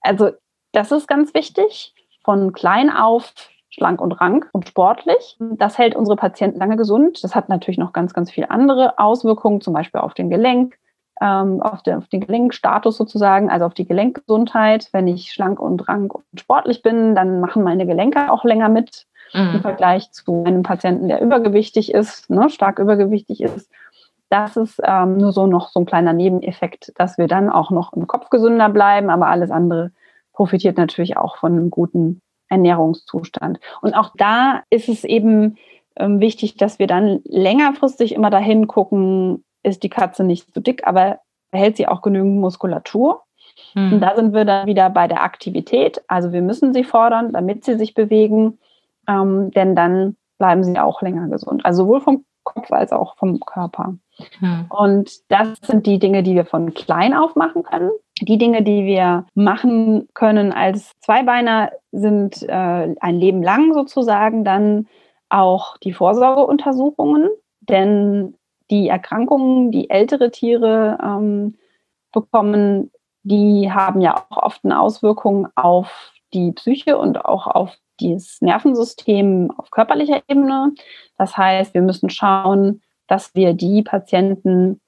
Also 0.00 0.30
das 0.72 0.92
ist 0.92 1.06
ganz 1.06 1.34
wichtig. 1.34 1.94
Von 2.24 2.52
klein 2.52 2.90
auf 2.90 3.32
schlank 3.72 4.00
und 4.00 4.12
rank 4.12 4.48
und 4.52 4.68
sportlich. 4.68 5.36
Das 5.38 5.78
hält 5.78 5.96
unsere 5.96 6.16
Patienten 6.16 6.58
lange 6.58 6.76
gesund. 6.76 7.24
Das 7.24 7.34
hat 7.34 7.48
natürlich 7.48 7.78
noch 7.78 7.92
ganz, 7.92 8.12
ganz 8.12 8.30
viele 8.30 8.50
andere 8.50 8.98
Auswirkungen, 8.98 9.60
zum 9.60 9.72
Beispiel 9.72 10.00
auf 10.00 10.14
den 10.14 10.28
Gelenk, 10.28 10.78
ähm, 11.20 11.62
auf, 11.62 11.82
den, 11.82 11.96
auf 11.96 12.08
den 12.08 12.20
Gelenkstatus 12.20 12.96
sozusagen, 12.96 13.50
also 13.50 13.64
auf 13.64 13.74
die 13.74 13.86
Gelenkgesundheit. 13.86 14.88
Wenn 14.92 15.08
ich 15.08 15.32
schlank 15.32 15.58
und 15.58 15.88
rank 15.88 16.14
und 16.14 16.24
sportlich 16.38 16.82
bin, 16.82 17.14
dann 17.14 17.40
machen 17.40 17.62
meine 17.62 17.86
Gelenke 17.86 18.30
auch 18.30 18.44
länger 18.44 18.68
mit 18.68 19.06
mhm. 19.32 19.54
im 19.54 19.60
Vergleich 19.60 20.10
zu 20.12 20.44
einem 20.44 20.62
Patienten, 20.62 21.08
der 21.08 21.20
übergewichtig 21.20 21.92
ist, 21.92 22.30
ne, 22.30 22.50
stark 22.50 22.78
übergewichtig 22.78 23.42
ist. 23.42 23.70
Das 24.30 24.56
ist 24.56 24.80
ähm, 24.82 25.18
nur 25.18 25.32
so 25.32 25.46
noch 25.46 25.68
so 25.68 25.80
ein 25.80 25.86
kleiner 25.86 26.14
Nebeneffekt, 26.14 26.92
dass 26.96 27.18
wir 27.18 27.28
dann 27.28 27.50
auch 27.50 27.70
noch 27.70 27.92
im 27.92 28.06
Kopf 28.06 28.30
gesünder 28.30 28.70
bleiben, 28.70 29.10
aber 29.10 29.26
alles 29.26 29.50
andere 29.50 29.90
profitiert 30.32 30.78
natürlich 30.78 31.16
auch 31.16 31.36
von 31.36 31.52
einem 31.52 31.70
guten 31.70 32.22
Ernährungszustand. 32.48 33.60
Und 33.82 33.94
auch 33.94 34.12
da 34.16 34.62
ist 34.70 34.88
es 34.88 35.04
eben 35.04 35.56
ähm, 35.96 36.20
wichtig, 36.20 36.56
dass 36.56 36.78
wir 36.78 36.86
dann 36.86 37.20
längerfristig 37.24 38.14
immer 38.14 38.30
dahin 38.30 38.66
gucken, 38.66 39.44
ist 39.62 39.82
die 39.82 39.90
Katze 39.90 40.24
nicht 40.24 40.52
zu 40.52 40.60
dick, 40.60 40.86
aber 40.86 41.18
behält 41.50 41.76
sie 41.76 41.86
auch 41.86 42.02
genügend 42.02 42.40
Muskulatur. 42.40 43.22
Hm. 43.74 43.94
Und 43.94 44.00
da 44.00 44.14
sind 44.16 44.32
wir 44.32 44.44
dann 44.44 44.66
wieder 44.66 44.88
bei 44.90 45.08
der 45.08 45.22
Aktivität. 45.22 46.02
Also 46.08 46.32
wir 46.32 46.42
müssen 46.42 46.72
sie 46.72 46.84
fordern, 46.84 47.32
damit 47.32 47.64
sie 47.64 47.76
sich 47.76 47.94
bewegen, 47.94 48.58
ähm, 49.08 49.50
denn 49.50 49.74
dann 49.74 50.16
bleiben 50.38 50.64
sie 50.64 50.78
auch 50.78 51.02
länger 51.02 51.28
gesund. 51.28 51.64
Also 51.64 51.84
sowohl 51.84 52.00
vom 52.00 52.24
Kopf 52.44 52.70
als 52.72 52.92
auch 52.92 53.16
vom 53.16 53.40
Körper. 53.40 53.94
Hm. 54.38 54.66
Und 54.68 55.30
das 55.30 55.58
sind 55.62 55.86
die 55.86 55.98
Dinge, 55.98 56.22
die 56.22 56.34
wir 56.34 56.44
von 56.44 56.74
klein 56.74 57.14
auf 57.14 57.36
machen 57.36 57.62
können. 57.62 57.90
Die 58.20 58.38
Dinge, 58.38 58.62
die 58.62 58.84
wir 58.84 59.26
machen 59.34 60.08
können 60.14 60.52
als 60.52 60.92
Zweibeiner, 61.00 61.70
sind 61.92 62.42
äh, 62.42 62.94
ein 63.00 63.16
Leben 63.16 63.42
lang 63.42 63.72
sozusagen 63.74 64.44
dann 64.44 64.86
auch 65.28 65.76
die 65.78 65.92
Vorsorgeuntersuchungen. 65.92 67.28
Denn 67.60 68.34
die 68.70 68.88
Erkrankungen, 68.88 69.70
die 69.70 69.90
ältere 69.90 70.30
Tiere 70.30 70.98
ähm, 71.02 71.56
bekommen, 72.12 72.90
die 73.22 73.70
haben 73.72 74.00
ja 74.00 74.24
auch 74.28 74.36
oft 74.36 74.64
eine 74.64 74.80
Auswirkung 74.80 75.48
auf 75.54 76.12
die 76.32 76.52
Psyche 76.52 76.98
und 76.98 77.24
auch 77.24 77.46
auf 77.46 77.76
das 78.10 78.40
Nervensystem 78.40 79.50
auf 79.56 79.70
körperlicher 79.70 80.22
Ebene. 80.28 80.72
Das 81.18 81.36
heißt, 81.36 81.74
wir 81.74 81.82
müssen 81.82 82.10
schauen, 82.10 82.82
dass 83.06 83.34
wir 83.34 83.54
die 83.54 83.82
Patienten, 83.82 84.80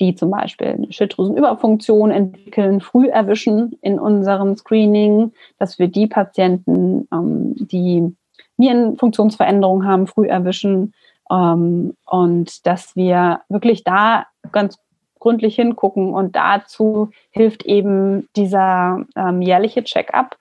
die 0.00 0.14
zum 0.14 0.30
Beispiel 0.30 0.68
eine 0.68 0.92
Schilddrüsenüberfunktion 0.92 2.10
entwickeln, 2.10 2.80
früh 2.80 3.08
erwischen 3.08 3.78
in 3.80 3.98
unserem 3.98 4.56
Screening, 4.56 5.32
dass 5.58 5.78
wir 5.78 5.88
die 5.88 6.06
Patienten, 6.06 7.08
ähm, 7.12 7.54
die 7.56 8.14
Nierenfunktionsveränderungen 8.56 9.86
haben, 9.86 10.06
früh 10.06 10.26
erwischen 10.26 10.94
ähm, 11.30 11.94
und 12.06 12.66
dass 12.66 12.96
wir 12.96 13.40
wirklich 13.48 13.84
da 13.84 14.26
ganz 14.52 14.78
gründlich 15.18 15.56
hingucken 15.56 16.14
und 16.14 16.36
dazu 16.36 17.10
hilft 17.30 17.64
eben 17.64 18.28
dieser 18.36 19.04
ähm, 19.16 19.42
jährliche 19.42 19.82
Check-up, 19.82 20.36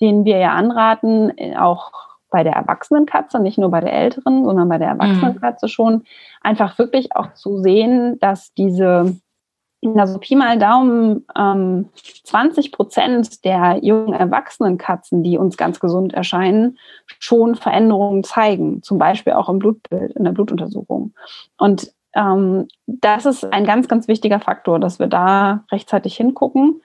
den 0.00 0.24
wir 0.24 0.38
ja 0.38 0.52
anraten, 0.52 1.36
äh, 1.36 1.56
auch 1.56 1.92
bei 2.30 2.44
der 2.44 2.54
erwachsenen 2.54 3.06
Katze, 3.06 3.40
nicht 3.40 3.58
nur 3.58 3.70
bei 3.70 3.80
der 3.80 3.92
älteren, 3.92 4.44
sondern 4.44 4.68
bei 4.68 4.78
der 4.78 4.88
erwachsenen 4.88 5.34
mhm. 5.34 5.40
Katze 5.40 5.68
schon, 5.68 6.04
einfach 6.40 6.78
wirklich 6.78 7.14
auch 7.14 7.34
zu 7.34 7.58
sehen, 7.58 8.18
dass 8.20 8.54
diese, 8.54 9.16
also 9.96 10.18
Pi 10.18 10.36
mal 10.36 10.58
Daumen, 10.58 11.26
ähm, 11.36 11.88
20 12.24 12.72
Prozent 12.72 13.44
der 13.44 13.80
jungen 13.82 14.14
erwachsenen 14.14 14.78
Katzen, 14.78 15.22
die 15.22 15.38
uns 15.38 15.56
ganz 15.56 15.80
gesund 15.80 16.14
erscheinen, 16.14 16.78
schon 17.18 17.56
Veränderungen 17.56 18.22
zeigen, 18.22 18.82
zum 18.82 18.98
Beispiel 18.98 19.32
auch 19.32 19.48
im 19.48 19.58
Blutbild, 19.58 20.12
in 20.12 20.24
der 20.24 20.32
Blutuntersuchung. 20.32 21.14
Und 21.58 21.92
ähm, 22.14 22.68
das 22.86 23.26
ist 23.26 23.44
ein 23.44 23.64
ganz, 23.64 23.88
ganz 23.88 24.08
wichtiger 24.08 24.40
Faktor, 24.40 24.78
dass 24.78 24.98
wir 24.98 25.06
da 25.06 25.64
rechtzeitig 25.70 26.16
hingucken. 26.16 26.80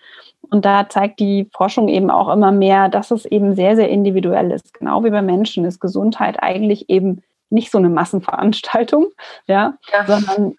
Und 0.49 0.65
da 0.65 0.89
zeigt 0.89 1.19
die 1.19 1.49
Forschung 1.53 1.87
eben 1.87 2.09
auch 2.09 2.29
immer 2.29 2.51
mehr, 2.51 2.89
dass 2.89 3.11
es 3.11 3.25
eben 3.25 3.55
sehr, 3.55 3.75
sehr 3.75 3.89
individuell 3.89 4.51
ist. 4.51 4.73
Genau 4.73 5.03
wie 5.03 5.09
bei 5.09 5.21
Menschen 5.21 5.65
ist 5.65 5.79
Gesundheit 5.79 6.41
eigentlich 6.41 6.89
eben 6.89 7.21
nicht 7.49 7.71
so 7.71 7.77
eine 7.77 7.89
Massenveranstaltung, 7.89 9.07
ja, 9.47 9.77
ja. 9.91 10.05
sondern 10.05 10.55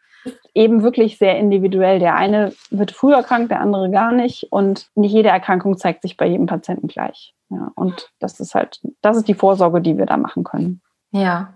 eben 0.55 0.83
wirklich 0.83 1.19
sehr 1.19 1.39
individuell. 1.39 1.99
Der 1.99 2.17
eine 2.17 2.53
wird 2.71 2.93
früher 2.93 3.23
krank, 3.23 3.49
der 3.49 3.61
andere 3.61 3.91
gar 3.91 4.13
nicht. 4.13 4.49
Und 4.51 4.89
nicht 4.95 5.13
jede 5.13 5.29
Erkrankung 5.29 5.77
zeigt 5.77 6.03
sich 6.03 6.17
bei 6.17 6.27
jedem 6.27 6.47
Patienten 6.47 6.89
gleich. 6.89 7.35
Ja, 7.51 7.71
und 7.77 8.11
das 8.19 8.41
ist 8.41 8.55
halt, 8.55 8.81
das 9.03 9.17
ist 9.17 9.29
die 9.29 9.35
Vorsorge, 9.35 9.81
die 9.81 9.99
wir 9.99 10.07
da 10.07 10.17
machen 10.17 10.43
können. 10.43 10.81
Ja. 11.13 11.55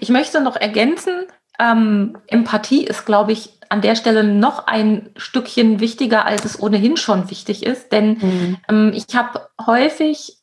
Ich 0.00 0.10
möchte 0.10 0.40
noch 0.40 0.56
ergänzen, 0.56 1.26
ähm, 1.58 2.16
Empathie 2.28 2.84
ist, 2.84 3.06
glaube 3.06 3.32
ich, 3.32 3.58
an 3.72 3.80
der 3.80 3.96
Stelle 3.96 4.22
noch 4.22 4.66
ein 4.66 5.10
Stückchen 5.16 5.80
wichtiger, 5.80 6.26
als 6.26 6.44
es 6.44 6.62
ohnehin 6.62 6.98
schon 6.98 7.30
wichtig 7.30 7.64
ist. 7.64 7.90
Denn 7.90 8.18
mhm. 8.20 8.56
ähm, 8.68 8.92
ich 8.94 9.16
habe 9.16 9.48
häufig 9.66 10.36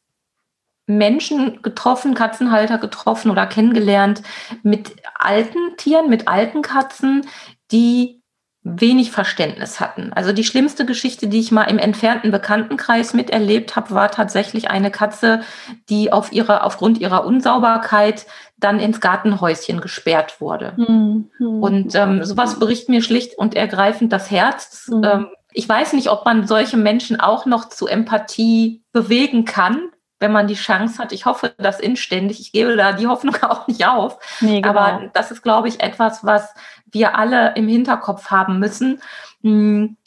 Menschen 0.88 1.62
getroffen, 1.62 2.16
Katzenhalter 2.16 2.80
getroffen 2.80 3.30
oder 3.30 3.46
kennengelernt 3.46 4.24
mit 4.64 4.96
alten 5.14 5.78
Tieren, 5.78 6.10
mit 6.10 6.28
alten 6.28 6.64
Katzen, 6.64 7.28
die 7.72 8.20
wenig 8.64 9.12
Verständnis 9.12 9.80
hatten. 9.80 10.12
Also 10.14 10.34
die 10.34 10.44
schlimmste 10.44 10.86
Geschichte, 10.86 11.28
die 11.28 11.40
ich 11.40 11.52
mal 11.52 11.64
im 11.66 11.78
entfernten 11.78 12.32
Bekanntenkreis 12.32 13.14
miterlebt 13.14 13.76
habe, 13.76 13.92
war 13.92 14.12
tatsächlich 14.12 14.70
eine 14.70 14.92
Katze, 14.92 15.42
die 15.90 16.12
auf 16.12 16.32
ihre, 16.32 16.64
aufgrund 16.64 16.98
ihrer 16.98 17.26
Unsauberkeit 17.26 18.26
dann 18.60 18.80
ins 18.80 19.02
Gartenhäuschen 19.02 19.82
gesperrt 19.82 20.42
wurde. 20.42 20.74
Mhm. 20.78 21.30
Und 21.40 21.96
ähm, 21.96 22.24
sowas 22.24 22.60
bricht 22.60 22.90
mir 22.90 23.02
schlicht 23.02 23.38
und 23.38 23.56
ergreifend 23.56 24.12
das 24.12 24.32
Herz. 24.32 24.88
Mhm. 24.88 25.04
Ähm, 25.04 25.28
ich 25.52 25.68
weiß 25.68 25.94
nicht, 25.94 26.10
ob 26.10 26.26
man 26.26 26.48
solche 26.48 26.78
Menschen 26.78 27.20
auch 27.20 27.46
noch 27.46 27.70
zu 27.70 27.88
Empathie 27.88 28.84
bewegen 28.92 29.46
kann, 29.46 29.90
wenn 30.20 30.32
man 30.32 30.48
die 30.48 30.56
Chance 30.56 31.00
hat. 31.00 31.12
Ich 31.12 31.26
hoffe 31.26 31.54
das 31.58 31.80
inständig. 31.80 32.40
Ich 32.40 32.52
gebe 32.52 32.76
da 32.76 32.92
die 32.92 33.08
Hoffnung 33.08 33.36
auch 33.42 33.68
nicht 33.68 33.86
auf. 33.88 34.20
Nee, 34.42 34.62
genau. 34.62 34.78
Aber 34.78 35.10
das 35.14 35.32
ist, 35.32 35.42
glaube 35.42 35.68
ich, 35.68 35.82
etwas, 35.82 36.24
was 36.24 36.54
wir 36.92 37.18
alle 37.18 37.54
im 37.56 37.68
Hinterkopf 37.68 38.30
haben 38.30 38.60
müssen. 38.60 39.02
Hm, 39.42 39.98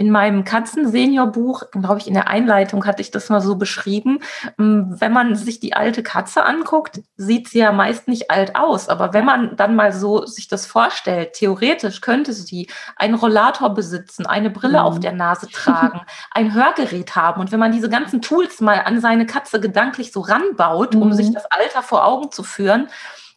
in 0.00 0.10
meinem 0.10 0.44
Katzen-Senior-Buch, 0.44 1.64
glaube 1.72 1.98
ich, 1.98 2.08
in 2.08 2.14
der 2.14 2.26
Einleitung 2.28 2.86
hatte 2.86 3.02
ich 3.02 3.10
das 3.10 3.28
mal 3.28 3.42
so 3.42 3.56
beschrieben. 3.56 4.20
Hm, 4.56 4.98
wenn 4.98 5.12
man 5.12 5.36
sich 5.36 5.60
die 5.60 5.74
alte 5.74 6.02
Katze 6.02 6.42
anguckt, 6.42 7.02
sieht 7.18 7.48
sie 7.48 7.58
ja 7.58 7.70
meist 7.70 8.08
nicht 8.08 8.30
alt 8.30 8.56
aus. 8.56 8.88
Aber 8.88 9.12
wenn 9.12 9.26
man 9.26 9.56
dann 9.56 9.76
mal 9.76 9.92
so 9.92 10.24
sich 10.24 10.48
das 10.48 10.64
vorstellt, 10.64 11.34
theoretisch 11.34 12.00
könnte 12.00 12.32
sie 12.32 12.70
einen 12.96 13.14
Rollator 13.14 13.74
besitzen, 13.74 14.24
eine 14.24 14.48
Brille 14.48 14.78
mhm. 14.78 14.84
auf 14.86 15.00
der 15.00 15.12
Nase 15.12 15.48
tragen, 15.48 16.00
ein 16.30 16.54
Hörgerät 16.54 17.14
haben. 17.14 17.42
Und 17.42 17.52
wenn 17.52 17.60
man 17.60 17.72
diese 17.72 17.90
ganzen 17.90 18.22
Tools 18.22 18.62
mal 18.62 18.80
an 18.86 19.02
seine 19.02 19.26
Katze 19.26 19.60
gedanklich 19.60 20.12
so 20.12 20.20
ranbaut, 20.22 20.94
mhm. 20.94 21.02
um 21.02 21.12
sich 21.12 21.30
das 21.30 21.44
Alter 21.50 21.82
vor 21.82 22.06
Augen 22.06 22.30
zu 22.30 22.42
führen, 22.42 22.88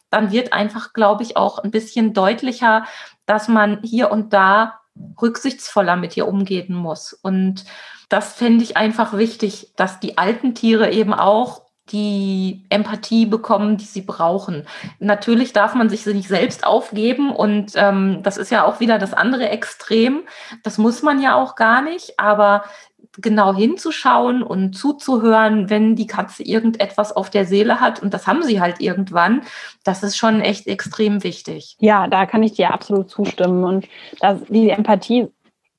dann 0.08 0.32
wird 0.32 0.54
einfach, 0.54 0.94
glaube 0.94 1.24
ich, 1.24 1.36
auch 1.36 1.58
ein 1.58 1.70
bisschen 1.70 2.14
deutlicher, 2.14 2.86
dass 3.26 3.48
man 3.48 3.80
hier 3.82 4.10
und 4.10 4.32
da 4.32 4.80
rücksichtsvoller 5.20 5.96
mit 5.96 6.16
ihr 6.16 6.28
umgehen 6.28 6.74
muss. 6.74 7.12
Und 7.12 7.64
das 8.08 8.34
fände 8.34 8.62
ich 8.62 8.76
einfach 8.76 9.16
wichtig, 9.16 9.72
dass 9.76 10.00
die 10.00 10.18
alten 10.18 10.54
Tiere 10.54 10.92
eben 10.92 11.14
auch 11.14 11.64
die 11.90 12.64
Empathie 12.70 13.26
bekommen, 13.26 13.76
die 13.76 13.84
sie 13.84 14.00
brauchen. 14.00 14.66
Natürlich 15.00 15.52
darf 15.52 15.74
man 15.74 15.90
sich 15.90 16.06
nicht 16.06 16.28
selbst 16.28 16.66
aufgeben 16.66 17.30
und 17.30 17.72
ähm, 17.74 18.22
das 18.22 18.38
ist 18.38 18.50
ja 18.50 18.64
auch 18.64 18.80
wieder 18.80 18.98
das 18.98 19.12
andere 19.12 19.50
Extrem. 19.50 20.22
Das 20.62 20.78
muss 20.78 21.02
man 21.02 21.20
ja 21.20 21.34
auch 21.34 21.56
gar 21.56 21.82
nicht, 21.82 22.18
aber 22.18 22.64
genau 23.18 23.54
hinzuschauen 23.54 24.42
und 24.42 24.74
zuzuhören, 24.74 25.70
wenn 25.70 25.96
die 25.96 26.06
Katze 26.06 26.42
irgendetwas 26.42 27.14
auf 27.14 27.30
der 27.30 27.44
Seele 27.44 27.80
hat 27.80 28.02
und 28.02 28.12
das 28.12 28.26
haben 28.26 28.42
sie 28.42 28.60
halt 28.60 28.80
irgendwann, 28.80 29.42
das 29.84 30.02
ist 30.02 30.16
schon 30.16 30.40
echt 30.40 30.66
extrem 30.66 31.22
wichtig. 31.22 31.76
Ja, 31.78 32.06
da 32.08 32.26
kann 32.26 32.42
ich 32.42 32.52
dir 32.54 32.72
absolut 32.72 33.10
zustimmen 33.10 33.64
und 33.64 33.86
das, 34.20 34.38
die 34.48 34.70
Empathie 34.70 35.28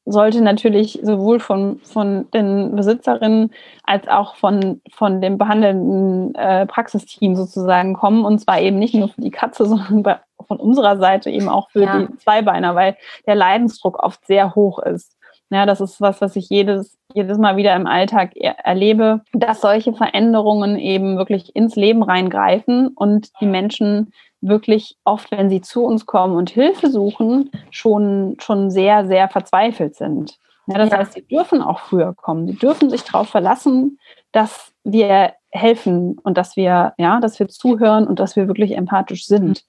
sollte 0.05 0.41
natürlich 0.41 0.99
sowohl 1.01 1.39
von, 1.39 1.79
von 1.79 2.29
den 2.31 2.75
Besitzerinnen 2.75 3.51
als 3.83 4.07
auch 4.07 4.35
von, 4.35 4.81
von 4.93 5.19
dem 5.19 5.37
behandelnden 5.37 6.35
äh, 6.35 6.67
Praxisteam 6.67 7.35
sozusagen 7.35 7.95
kommen. 7.95 8.23
Und 8.23 8.39
zwar 8.39 8.61
eben 8.61 8.77
nicht 8.77 8.93
nur 8.93 9.09
für 9.09 9.21
die 9.21 9.31
Katze, 9.31 9.65
sondern 9.65 10.03
bei, 10.03 10.19
von 10.47 10.57
unserer 10.57 10.97
Seite 10.97 11.31
eben 11.31 11.49
auch 11.49 11.71
für 11.71 11.83
ja. 11.83 11.99
die 11.99 12.17
Zweibeiner, 12.17 12.75
weil 12.75 12.95
der 13.25 13.35
Leidensdruck 13.35 14.01
oft 14.01 14.25
sehr 14.27 14.53
hoch 14.53 14.79
ist. 14.79 15.17
Ja, 15.55 15.65
das 15.65 15.79
ist 15.79 16.01
was, 16.01 16.19
was 16.19 16.35
ich 16.35 16.49
jedes, 16.49 16.97
jedes 17.13 17.37
Mal 17.37 17.55
wieder 17.55 17.73
im 17.77 17.87
Alltag 17.87 18.31
er 18.35 18.59
erlebe, 18.65 19.21
dass 19.31 19.61
solche 19.61 19.93
Veränderungen 19.93 20.77
eben 20.77 21.17
wirklich 21.17 21.55
ins 21.55 21.77
Leben 21.77 22.03
reingreifen 22.03 22.89
und 22.89 23.29
die 23.39 23.45
Menschen 23.45 24.11
wirklich 24.41 24.97
oft, 25.05 25.31
wenn 25.31 25.49
sie 25.49 25.61
zu 25.61 25.85
uns 25.85 26.05
kommen 26.05 26.35
und 26.35 26.49
Hilfe 26.49 26.89
suchen, 26.89 27.51
schon, 27.71 28.35
schon 28.39 28.69
sehr, 28.69 29.07
sehr 29.07 29.29
verzweifelt 29.29 29.95
sind. 29.95 30.37
Ja, 30.67 30.77
das 30.77 30.89
ja. 30.89 30.97
heißt, 30.97 31.13
sie 31.13 31.25
dürfen 31.25 31.61
auch 31.61 31.79
früher 31.79 32.13
kommen. 32.15 32.47
Sie 32.47 32.55
dürfen 32.55 32.89
sich 32.89 33.03
darauf 33.03 33.29
verlassen, 33.29 33.99
dass 34.31 34.73
wir 34.83 35.33
helfen 35.51 36.17
und 36.23 36.37
dass 36.37 36.55
wir, 36.55 36.93
ja, 36.97 37.19
dass 37.19 37.39
wir 37.39 37.47
zuhören 37.47 38.07
und 38.07 38.19
dass 38.19 38.35
wir 38.35 38.47
wirklich 38.47 38.75
empathisch 38.75 39.25
sind. 39.25 39.63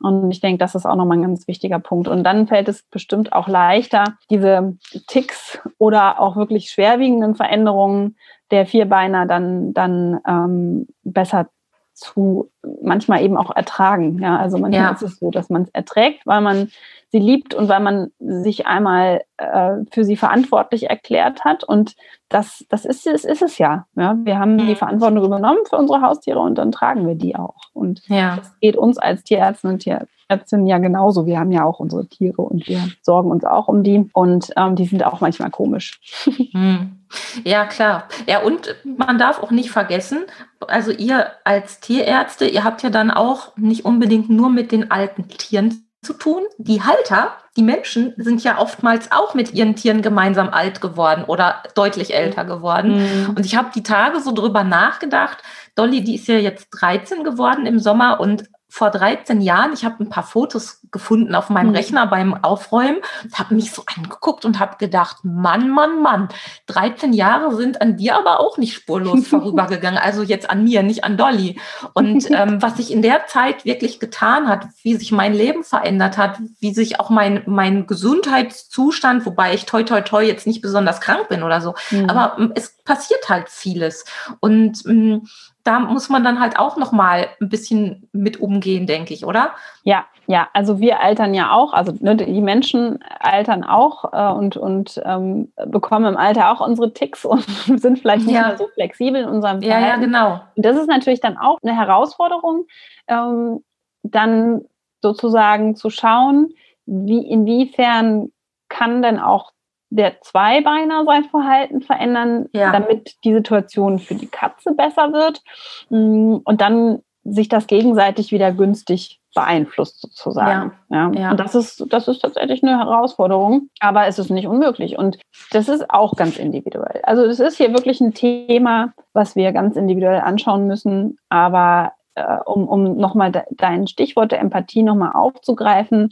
Und 0.00 0.30
ich 0.30 0.40
denke, 0.40 0.58
das 0.58 0.74
ist 0.74 0.86
auch 0.86 0.96
nochmal 0.96 1.18
ein 1.18 1.22
ganz 1.22 1.46
wichtiger 1.46 1.78
Punkt. 1.78 2.08
Und 2.08 2.24
dann 2.24 2.46
fällt 2.46 2.68
es 2.68 2.82
bestimmt 2.82 3.32
auch 3.32 3.48
leichter, 3.48 4.04
diese 4.30 4.76
Ticks 5.06 5.60
oder 5.78 6.20
auch 6.20 6.36
wirklich 6.36 6.70
schwerwiegenden 6.70 7.34
Veränderungen 7.34 8.16
der 8.50 8.66
Vierbeiner 8.66 9.26
dann, 9.26 9.72
dann 9.72 10.20
ähm, 10.26 10.86
besser 11.04 11.48
zu 11.94 12.50
manchmal 12.82 13.22
eben 13.22 13.36
auch 13.36 13.54
ertragen. 13.54 14.18
Ja, 14.20 14.38
also 14.38 14.58
manchmal 14.58 14.82
ja. 14.82 14.90
ist 14.92 15.02
es 15.02 15.18
so, 15.18 15.30
dass 15.30 15.50
man 15.50 15.62
es 15.62 15.68
erträgt, 15.70 16.26
weil 16.26 16.40
man 16.40 16.70
sie 17.08 17.18
liebt 17.18 17.54
und 17.54 17.68
weil 17.68 17.80
man 17.80 18.10
sich 18.18 18.66
einmal 18.66 19.22
äh, 19.36 19.76
für 19.90 20.04
sie 20.04 20.16
verantwortlich 20.16 20.88
erklärt 20.88 21.44
hat. 21.44 21.62
Und 21.62 21.94
das, 22.28 22.64
das 22.70 22.86
ist, 22.86 23.06
ist, 23.06 23.26
ist 23.26 23.42
es 23.42 23.58
ja. 23.58 23.86
ja. 23.96 24.16
Wir 24.22 24.38
haben 24.38 24.56
die 24.56 24.74
Verantwortung 24.74 25.24
übernommen 25.24 25.60
für 25.68 25.76
unsere 25.76 26.00
Haustiere 26.00 26.40
und 26.40 26.56
dann 26.56 26.72
tragen 26.72 27.06
wir 27.06 27.14
die 27.14 27.36
auch. 27.36 27.56
Und 27.74 28.02
ja. 28.08 28.36
das 28.36 28.58
geht 28.60 28.76
uns 28.76 28.96
als 28.98 29.22
Tierärzte 29.24 29.68
und 29.68 29.84
Tierärztinnen 30.32 30.66
ja 30.66 30.78
genauso. 30.78 31.26
Wir 31.26 31.38
haben 31.38 31.52
ja 31.52 31.64
auch 31.64 31.80
unsere 31.80 32.06
Tiere 32.06 32.42
und 32.42 32.66
wir 32.66 32.80
sorgen 33.02 33.30
uns 33.30 33.44
auch 33.44 33.68
um 33.68 33.82
die. 33.82 34.08
Und 34.12 34.50
ähm, 34.56 34.76
die 34.76 34.86
sind 34.86 35.04
auch 35.04 35.20
manchmal 35.20 35.50
komisch. 35.50 36.00
Hm. 36.52 36.98
Ja, 37.44 37.66
klar. 37.66 38.08
Ja, 38.26 38.42
und 38.42 38.74
man 38.84 39.18
darf 39.18 39.42
auch 39.42 39.50
nicht 39.50 39.70
vergessen, 39.70 40.24
also 40.66 40.90
ihr 40.90 41.28
als 41.44 41.80
Tierärzte, 41.80 42.46
ihr 42.46 42.64
habt 42.64 42.82
ja 42.82 42.90
dann 42.90 43.10
auch 43.10 43.56
nicht 43.56 43.84
unbedingt 43.84 44.28
nur 44.28 44.50
mit 44.50 44.70
den 44.70 44.90
alten 44.90 45.28
Tieren 45.28 45.86
zu 46.02 46.12
tun. 46.12 46.42
Die 46.58 46.82
Halter, 46.82 47.36
die 47.56 47.62
Menschen 47.62 48.12
sind 48.16 48.42
ja 48.44 48.58
oftmals 48.58 49.12
auch 49.12 49.34
mit 49.34 49.54
ihren 49.54 49.76
Tieren 49.76 50.02
gemeinsam 50.02 50.50
alt 50.50 50.80
geworden 50.80 51.24
oder 51.26 51.62
deutlich 51.74 52.14
älter 52.14 52.44
geworden. 52.44 52.96
Mhm. 52.96 53.30
Und 53.30 53.46
ich 53.46 53.56
habe 53.56 53.70
die 53.74 53.82
Tage 53.82 54.20
so 54.20 54.32
drüber 54.32 54.64
nachgedacht. 54.64 55.38
Dolly, 55.74 56.02
die 56.02 56.16
ist 56.16 56.28
ja 56.28 56.36
jetzt 56.36 56.68
13 56.70 57.24
geworden 57.24 57.66
im 57.66 57.78
Sommer 57.78 58.20
und 58.20 58.44
vor 58.72 58.88
13 58.88 59.42
Jahren, 59.42 59.74
ich 59.74 59.84
habe 59.84 60.02
ein 60.02 60.08
paar 60.08 60.22
Fotos 60.22 60.80
gefunden 60.90 61.34
auf 61.34 61.50
meinem 61.50 61.68
mhm. 61.68 61.74
Rechner 61.74 62.06
beim 62.06 62.32
Aufräumen, 62.42 63.00
habe 63.34 63.54
mich 63.54 63.70
so 63.70 63.82
angeguckt 63.84 64.46
und 64.46 64.58
habe 64.58 64.78
gedacht, 64.78 65.18
Mann, 65.24 65.68
Mann, 65.68 66.00
Mann, 66.00 66.28
13 66.68 67.12
Jahre 67.12 67.54
sind 67.54 67.82
an 67.82 67.98
dir 67.98 68.16
aber 68.16 68.40
auch 68.40 68.56
nicht 68.56 68.72
spurlos 68.72 69.26
vorübergegangen. 69.28 70.00
Also 70.02 70.22
jetzt 70.22 70.48
an 70.48 70.64
mir, 70.64 70.82
nicht 70.82 71.04
an 71.04 71.18
Dolly. 71.18 71.60
Und 71.92 72.30
ähm, 72.30 72.62
was 72.62 72.78
sich 72.78 72.90
in 72.90 73.02
der 73.02 73.26
Zeit 73.26 73.66
wirklich 73.66 74.00
getan 74.00 74.48
hat, 74.48 74.64
wie 74.82 74.96
sich 74.96 75.12
mein 75.12 75.34
Leben 75.34 75.64
verändert 75.64 76.16
hat, 76.16 76.38
wie 76.60 76.72
sich 76.72 76.98
auch 76.98 77.10
mein, 77.10 77.42
mein 77.44 77.86
Gesundheitszustand, 77.86 79.26
wobei 79.26 79.52
ich 79.52 79.66
toi 79.66 79.82
toi 79.82 80.00
toi 80.00 80.24
jetzt 80.24 80.46
nicht 80.46 80.62
besonders 80.62 81.02
krank 81.02 81.28
bin 81.28 81.42
oder 81.42 81.60
so, 81.60 81.74
mhm. 81.90 82.08
aber 82.08 82.38
ähm, 82.38 82.52
es 82.54 82.74
passiert 82.84 83.28
halt 83.28 83.50
vieles. 83.50 84.06
Und 84.40 84.82
ähm, 84.86 85.28
da 85.64 85.78
muss 85.78 86.08
man 86.08 86.24
dann 86.24 86.40
halt 86.40 86.58
auch 86.58 86.76
noch 86.76 86.92
mal 86.92 87.28
ein 87.40 87.48
bisschen 87.48 88.08
mit 88.12 88.40
umgehen, 88.40 88.86
denke 88.86 89.14
ich, 89.14 89.24
oder? 89.24 89.52
Ja, 89.84 90.06
ja. 90.26 90.48
Also 90.52 90.80
wir 90.80 91.00
altern 91.00 91.34
ja 91.34 91.52
auch, 91.52 91.72
also 91.72 91.92
ne, 92.00 92.16
die 92.16 92.40
Menschen 92.40 92.98
altern 93.20 93.62
auch 93.62 94.12
äh, 94.12 94.32
und, 94.32 94.56
und 94.56 95.00
ähm, 95.04 95.52
bekommen 95.66 96.06
im 96.06 96.16
Alter 96.16 96.50
auch 96.50 96.66
unsere 96.66 96.92
Ticks 96.92 97.24
und 97.24 97.42
sind 97.48 98.00
vielleicht 98.00 98.26
nicht 98.26 98.34
ja. 98.34 98.48
mehr 98.48 98.58
so 98.58 98.66
flexibel 98.74 99.22
in 99.22 99.28
unserem 99.28 99.62
Verhalten. 99.62 99.84
Ja, 99.84 99.88
ja, 99.88 99.96
genau. 99.96 100.40
Und 100.56 100.66
das 100.66 100.76
ist 100.76 100.88
natürlich 100.88 101.20
dann 101.20 101.36
auch 101.36 101.58
eine 101.62 101.76
Herausforderung, 101.76 102.66
ähm, 103.06 103.62
dann 104.02 104.62
sozusagen 105.00 105.76
zu 105.76 105.90
schauen, 105.90 106.52
wie 106.86 107.24
inwiefern 107.28 108.30
kann 108.68 109.02
denn 109.02 109.20
auch 109.20 109.52
der 109.92 110.20
Zweibeiner 110.22 111.04
sein 111.04 111.24
Verhalten 111.24 111.82
verändern, 111.82 112.46
ja. 112.52 112.72
damit 112.72 113.16
die 113.24 113.34
Situation 113.34 113.98
für 113.98 114.14
die 114.14 114.26
Katze 114.26 114.72
besser 114.72 115.12
wird 115.12 115.42
mm, 115.90 116.36
und 116.44 116.60
dann 116.60 117.02
sich 117.24 117.48
das 117.48 117.66
gegenseitig 117.66 118.32
wieder 118.32 118.52
günstig 118.52 119.20
beeinflusst 119.34 120.00
sozusagen. 120.00 120.72
Ja. 120.90 121.10
ja. 121.12 121.30
Und 121.30 121.40
das 121.40 121.54
ist, 121.54 121.84
das 121.90 122.08
ist 122.08 122.20
tatsächlich 122.20 122.62
eine 122.62 122.78
Herausforderung, 122.78 123.68
aber 123.80 124.06
es 124.06 124.18
ist 124.18 124.30
nicht 124.30 124.46
unmöglich. 124.46 124.98
Und 124.98 125.18
das 125.52 125.68
ist 125.68 125.88
auch 125.90 126.16
ganz 126.16 126.38
individuell. 126.38 127.00
Also 127.04 127.24
es 127.24 127.38
ist 127.38 127.56
hier 127.56 127.72
wirklich 127.72 128.00
ein 128.00 128.14
Thema, 128.14 128.92
was 129.12 129.36
wir 129.36 129.52
ganz 129.52 129.76
individuell 129.76 130.20
anschauen 130.20 130.66
müssen. 130.66 131.16
Aber 131.28 131.92
äh, 132.14 132.38
um, 132.44 132.66
um 132.66 132.96
nochmal 132.96 133.30
de 133.30 133.42
dein 133.50 133.86
Stichwort 133.86 134.32
der 134.32 134.40
Empathie 134.40 134.82
nochmal 134.82 135.12
aufzugreifen, 135.14 136.10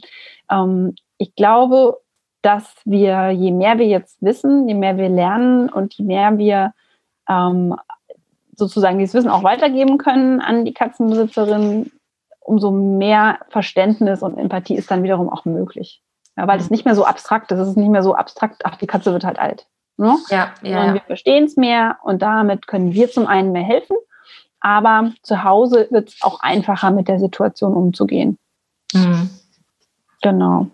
ähm, 0.49 0.95
ich 1.17 1.35
glaube, 1.35 1.99
dass 2.41 2.73
wir, 2.85 3.31
je 3.31 3.51
mehr 3.51 3.77
wir 3.77 3.87
jetzt 3.87 4.21
wissen, 4.21 4.67
je 4.67 4.73
mehr 4.73 4.97
wir 4.97 5.09
lernen 5.09 5.69
und 5.69 5.93
je 5.93 6.05
mehr 6.05 6.37
wir 6.37 6.73
ähm, 7.29 7.75
sozusagen 8.55 8.99
dieses 8.99 9.13
Wissen 9.13 9.29
auch 9.29 9.43
weitergeben 9.43 9.97
können 9.97 10.41
an 10.41 10.65
die 10.65 10.73
Katzenbesitzerin, 10.73 11.91
umso 12.39 12.71
mehr 12.71 13.39
Verständnis 13.49 14.23
und 14.23 14.37
Empathie 14.37 14.75
ist 14.75 14.91
dann 14.91 15.03
wiederum 15.03 15.29
auch 15.29 15.45
möglich. 15.45 16.01
Ja, 16.37 16.47
weil 16.47 16.59
es 16.59 16.69
nicht 16.69 16.85
mehr 16.85 16.95
so 16.95 17.05
abstrakt 17.05 17.51
ist. 17.51 17.59
Es 17.59 17.69
ist 17.69 17.77
nicht 17.77 17.89
mehr 17.89 18.03
so 18.03 18.15
abstrakt, 18.15 18.61
ach, 18.63 18.77
die 18.77 18.87
Katze 18.87 19.11
wird 19.11 19.23
halt 19.23 19.39
alt. 19.39 19.67
Ne? 19.97 20.17
Ja, 20.29 20.51
ja, 20.61 20.77
Sondern 20.77 20.93
wir 20.95 21.01
verstehen 21.01 21.43
es 21.43 21.57
mehr 21.57 21.97
und 22.03 22.21
damit 22.21 22.67
können 22.67 22.93
wir 22.93 23.11
zum 23.11 23.27
einen 23.27 23.51
mehr 23.51 23.63
helfen, 23.63 23.97
aber 24.59 25.11
zu 25.21 25.43
Hause 25.43 25.87
wird 25.91 26.09
es 26.09 26.21
auch 26.21 26.39
einfacher, 26.39 26.91
mit 26.91 27.07
der 27.07 27.19
Situation 27.19 27.75
umzugehen. 27.75 28.37
Mhm. 28.93 29.29
Genau. 30.21 30.67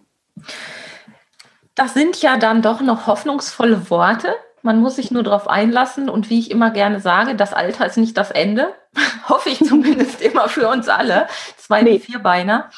Das 1.78 1.94
sind 1.94 2.22
ja 2.24 2.38
dann 2.38 2.64
doch 2.64 2.82
noch 2.82 3.06
hoffnungsvolle 3.06 3.92
Worte. 3.92 4.34
Man 4.64 4.82
muss 4.82 4.96
sich 4.96 5.12
nur 5.12 5.22
darauf 5.22 5.48
einlassen 5.48 6.10
und 6.10 6.32
wie 6.32 6.40
ich 6.40 6.50
immer 6.50 6.72
gerne 6.72 7.00
sage, 7.00 7.36
das 7.36 7.54
Alter 7.54 7.86
ist 7.86 7.98
nicht 7.98 8.18
das 8.18 8.32
Ende. 8.32 8.74
Hoffe 9.30 9.50
ich 9.50 9.60
zumindest 9.60 10.20
immer 10.22 10.50
für 10.50 10.68
uns 10.70 10.90
alle. 10.90 11.28
Zwei 11.56 11.84
nee. 11.84 12.00
Vierbeiner. 12.00 12.72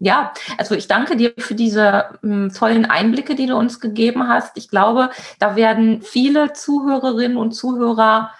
Ja, 0.00 0.32
also 0.58 0.74
ich 0.74 0.88
danke 0.88 1.16
dir 1.16 1.32
für 1.38 1.54
diese 1.54 2.18
m, 2.24 2.52
tollen 2.52 2.86
Einblicke, 2.86 3.36
die 3.36 3.46
du 3.46 3.56
uns 3.56 3.78
gegeben 3.78 4.26
hast. 4.26 4.58
Ich 4.58 4.68
glaube, 4.68 5.10
da 5.38 5.54
werden 5.54 6.02
viele 6.02 6.52
Zuhörerinnen 6.52 7.36
und 7.36 7.52
Zuhörer 7.52 8.34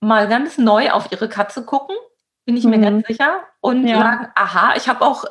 mal 0.00 0.26
ganz 0.26 0.56
neu 0.56 0.90
auf 0.90 1.12
ihre 1.12 1.28
Katze 1.28 1.64
gucken 1.66 1.94
bin 2.48 2.56
ich 2.56 2.64
mir 2.64 2.78
mhm. 2.78 2.82
ganz 2.82 3.06
sicher. 3.06 3.40
Und 3.60 3.86
ja. 3.86 3.98
sagen, 3.98 4.28
aha, 4.34 4.72
ich 4.74 4.88
habe 4.88 5.04
auch 5.04 5.26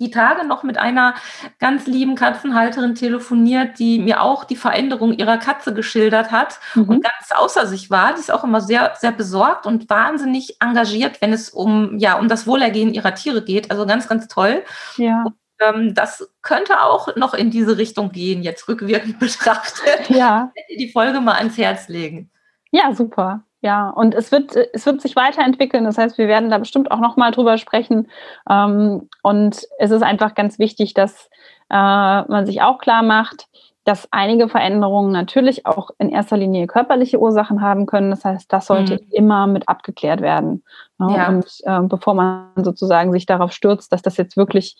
die 0.00 0.10
Tage 0.10 0.46
noch 0.46 0.62
mit 0.62 0.78
einer 0.78 1.14
ganz 1.58 1.86
lieben 1.86 2.14
Katzenhalterin 2.14 2.94
telefoniert, 2.94 3.78
die 3.78 3.98
mir 3.98 4.22
auch 4.22 4.44
die 4.44 4.56
Veränderung 4.56 5.12
ihrer 5.12 5.36
Katze 5.36 5.74
geschildert 5.74 6.30
hat 6.30 6.58
mhm. 6.74 6.84
und 6.84 7.04
ganz 7.04 7.30
außer 7.32 7.66
sich 7.66 7.90
war. 7.90 8.14
Die 8.14 8.20
ist 8.20 8.32
auch 8.32 8.42
immer 8.42 8.60
sehr, 8.60 8.94
sehr 8.98 9.12
besorgt 9.12 9.66
und 9.66 9.88
wahnsinnig 9.90 10.56
engagiert, 10.60 11.20
wenn 11.20 11.32
es 11.32 11.50
um, 11.50 11.98
ja, 11.98 12.18
um 12.18 12.28
das 12.28 12.46
Wohlergehen 12.46 12.94
ihrer 12.94 13.14
Tiere 13.14 13.44
geht. 13.44 13.70
Also 13.70 13.86
ganz, 13.86 14.08
ganz 14.08 14.26
toll. 14.28 14.64
Ja. 14.96 15.24
Und, 15.24 15.34
ähm, 15.60 15.94
das 15.94 16.28
könnte 16.42 16.80
auch 16.82 17.14
noch 17.16 17.34
in 17.34 17.50
diese 17.50 17.76
Richtung 17.76 18.10
gehen, 18.10 18.42
jetzt 18.42 18.66
rückwirkend 18.68 19.18
betrachtet. 19.20 20.08
Ja. 20.08 20.52
Die 20.78 20.90
Folge 20.90 21.20
mal 21.20 21.34
ans 21.34 21.58
Herz 21.58 21.88
legen. 21.88 22.30
Ja, 22.72 22.94
super. 22.94 23.42
Ja, 23.62 23.90
und 23.90 24.14
es 24.14 24.32
wird, 24.32 24.56
es 24.56 24.86
wird 24.86 25.02
sich 25.02 25.16
weiterentwickeln. 25.16 25.84
Das 25.84 25.98
heißt, 25.98 26.16
wir 26.16 26.28
werden 26.28 26.50
da 26.50 26.58
bestimmt 26.58 26.90
auch 26.90 27.00
nochmal 27.00 27.30
drüber 27.30 27.58
sprechen. 27.58 28.08
Ähm, 28.48 29.08
und 29.22 29.66
es 29.78 29.90
ist 29.90 30.02
einfach 30.02 30.34
ganz 30.34 30.58
wichtig, 30.58 30.94
dass 30.94 31.28
äh, 31.68 31.74
man 31.74 32.46
sich 32.46 32.62
auch 32.62 32.78
klar 32.78 33.02
macht, 33.02 33.48
dass 33.90 34.06
einige 34.12 34.48
Veränderungen 34.48 35.10
natürlich 35.10 35.66
auch 35.66 35.90
in 35.98 36.10
erster 36.10 36.36
Linie 36.36 36.68
körperliche 36.68 37.18
Ursachen 37.18 37.60
haben 37.60 37.86
können. 37.86 38.10
Das 38.10 38.24
heißt, 38.24 38.52
das 38.52 38.66
sollte 38.66 38.94
mhm. 38.94 39.08
immer 39.10 39.46
mit 39.48 39.68
abgeklärt 39.68 40.20
werden. 40.20 40.62
Ne? 40.98 41.16
Ja. 41.16 41.28
Und 41.28 41.44
äh, 41.64 41.80
bevor 41.88 42.14
man 42.14 42.52
sozusagen 42.54 43.10
sich 43.10 43.26
darauf 43.26 43.50
stürzt, 43.50 43.92
dass 43.92 44.00
das 44.00 44.16
jetzt 44.16 44.36
wirklich 44.36 44.76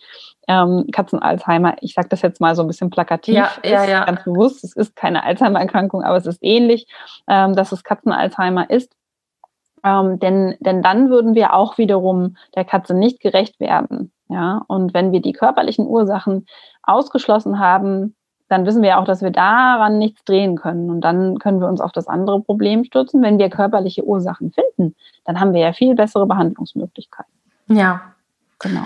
ähm, 0.47 0.87
Katzen-Alzheimer, 0.93 1.75
ich 1.81 1.95
sage 1.95 2.09
das 2.09 2.23
jetzt 2.23 2.41
mal 2.41 2.55
so 2.55 2.63
ein 2.63 2.69
bisschen 2.69 2.91
plakativ, 2.91 3.35
ja, 3.35 3.51
ist, 3.65 3.73
ja, 3.73 3.85
ja. 3.85 4.05
ganz 4.05 4.23
bewusst, 4.23 4.63
es 4.63 4.77
ist 4.77 4.95
keine 4.95 5.25
Alzheimer-Erkrankung, 5.25 6.05
aber 6.05 6.17
es 6.17 6.27
ist 6.27 6.39
ähnlich, 6.41 6.87
ähm, 7.29 7.57
dass 7.57 7.73
es 7.73 7.83
Katzen-Alzheimer 7.83 8.71
ist. 8.71 8.95
Ähm, 9.83 10.21
denn, 10.21 10.55
denn 10.61 10.83
dann 10.83 11.11
würden 11.11 11.35
wir 11.35 11.55
auch 11.55 11.79
wiederum 11.79 12.37
der 12.55 12.65
Katze 12.65 12.95
nicht 12.95 13.19
gerecht 13.19 13.59
werden. 13.59 14.13
Ja, 14.29 14.63
und 14.69 14.95
wenn 14.95 15.11
wir 15.11 15.21
die 15.21 15.33
körperlichen 15.33 15.89
Ursachen 15.89 16.47
ausgeschlossen 16.85 17.59
haben, 17.59 18.15
dann 18.51 18.67
wissen 18.67 18.83
wir 18.83 18.99
auch, 18.99 19.05
dass 19.05 19.23
wir 19.23 19.31
daran 19.31 19.99
nichts 19.99 20.25
drehen 20.25 20.57
können. 20.57 20.91
Und 20.91 21.03
dann 21.03 21.39
können 21.39 21.61
wir 21.61 21.69
uns 21.69 21.81
auf 21.81 21.93
das 21.93 22.09
andere 22.09 22.41
Problem 22.41 22.83
stürzen. 22.83 23.23
Wenn 23.23 23.39
wir 23.39 23.49
körperliche 23.49 24.05
Ursachen 24.05 24.53
finden, 24.53 24.97
dann 25.25 25.39
haben 25.39 25.55
wir 25.55 25.61
ja 25.61 25.73
viel 25.73 25.95
bessere 25.95 26.27
Behandlungsmöglichkeiten. 26.27 27.33
Ja. 27.69 28.03
Genau. 28.59 28.83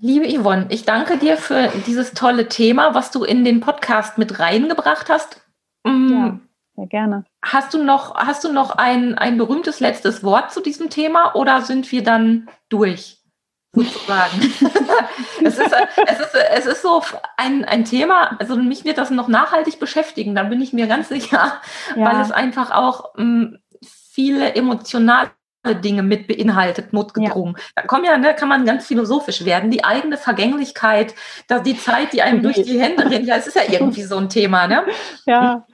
Liebe 0.00 0.26
Yvonne, 0.26 0.66
ich 0.70 0.84
danke 0.84 1.18
dir 1.18 1.36
für 1.36 1.68
dieses 1.86 2.14
tolle 2.14 2.48
Thema, 2.48 2.96
was 2.96 3.12
du 3.12 3.22
in 3.22 3.44
den 3.44 3.60
Podcast 3.60 4.18
mit 4.18 4.40
reingebracht 4.40 5.08
hast. 5.08 5.40
Mm. 5.84 6.12
Ja, 6.12 6.38
sehr 6.74 6.86
gerne. 6.88 7.24
Hast 7.42 7.72
du 7.72 7.84
noch, 7.84 8.16
hast 8.16 8.42
du 8.42 8.52
noch 8.52 8.76
ein, 8.76 9.16
ein 9.16 9.38
berühmtes 9.38 9.78
letztes 9.78 10.24
Wort 10.24 10.50
zu 10.50 10.60
diesem 10.60 10.90
Thema 10.90 11.36
oder 11.36 11.62
sind 11.62 11.92
wir 11.92 12.02
dann 12.02 12.48
durch? 12.68 13.21
Sozusagen. 13.74 14.38
es, 15.44 15.58
ist, 15.58 15.74
es, 16.06 16.20
ist, 16.20 16.34
es 16.34 16.66
ist 16.66 16.82
so 16.82 17.02
ein, 17.36 17.64
ein 17.64 17.84
Thema, 17.84 18.36
also 18.38 18.56
mich 18.56 18.84
wird 18.84 18.98
das 18.98 19.10
noch 19.10 19.28
nachhaltig 19.28 19.78
beschäftigen, 19.78 20.34
da 20.34 20.42
bin 20.44 20.60
ich 20.60 20.72
mir 20.72 20.86
ganz 20.86 21.08
sicher, 21.08 21.60
ja. 21.96 22.04
weil 22.04 22.20
es 22.20 22.30
einfach 22.30 22.70
auch 22.70 23.14
mh, 23.16 23.24
mm, 23.24 23.58
viele 23.82 24.54
emotionale 24.54 25.30
Dinge 25.64 26.02
mit 26.02 26.26
beinhaltet, 26.26 26.92
notgedrungen. 26.92 27.54
Ja. 27.56 27.62
Da 27.76 27.82
kommen 27.82 28.04
ja, 28.04 28.18
ne, 28.18 28.34
kann 28.34 28.48
man 28.48 28.64
ganz 28.64 28.86
philosophisch 28.86 29.44
werden. 29.44 29.70
Die 29.70 29.84
eigene 29.84 30.16
Vergänglichkeit, 30.16 31.14
dass 31.46 31.62
die 31.62 31.78
Zeit, 31.78 32.12
die 32.12 32.20
einem 32.20 32.42
durch 32.42 32.62
die 32.62 32.80
Hände 32.80 33.08
rennt, 33.08 33.26
ja, 33.26 33.36
es 33.36 33.46
ist 33.46 33.54
ja 33.54 33.62
irgendwie 33.68 34.02
so 34.02 34.16
ein 34.16 34.28
Thema, 34.28 34.66
ne? 34.66 34.84
Ja. 35.26 35.66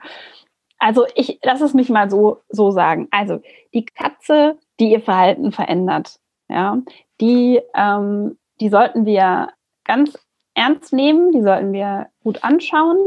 Also 0.77 1.05
ich 1.15 1.39
lass 1.43 1.59
es 1.59 1.73
mich 1.73 1.89
mal 1.89 2.09
so, 2.09 2.41
so 2.47 2.71
sagen. 2.71 3.09
Also 3.11 3.41
die 3.73 3.83
Katze, 3.83 4.57
die 4.79 4.91
ihr 4.91 5.01
Verhalten 5.01 5.51
verändert, 5.51 6.19
ja, 6.47 6.77
die, 7.21 7.61
ähm, 7.75 8.37
die 8.59 8.69
sollten 8.69 9.05
wir 9.05 9.49
ganz 9.85 10.17
ernst 10.53 10.93
nehmen, 10.93 11.31
die 11.31 11.41
sollten 11.41 11.73
wir 11.73 12.07
gut 12.23 12.43
anschauen. 12.43 12.97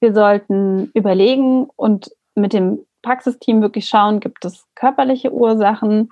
Wir 0.00 0.14
sollten 0.14 0.90
überlegen 0.94 1.68
und 1.76 2.10
mit 2.34 2.52
dem 2.52 2.84
Praxisteam 3.02 3.62
wirklich 3.62 3.86
schauen, 3.86 4.20
gibt 4.20 4.44
es 4.44 4.66
körperliche 4.74 5.32
Ursachen. 5.32 6.10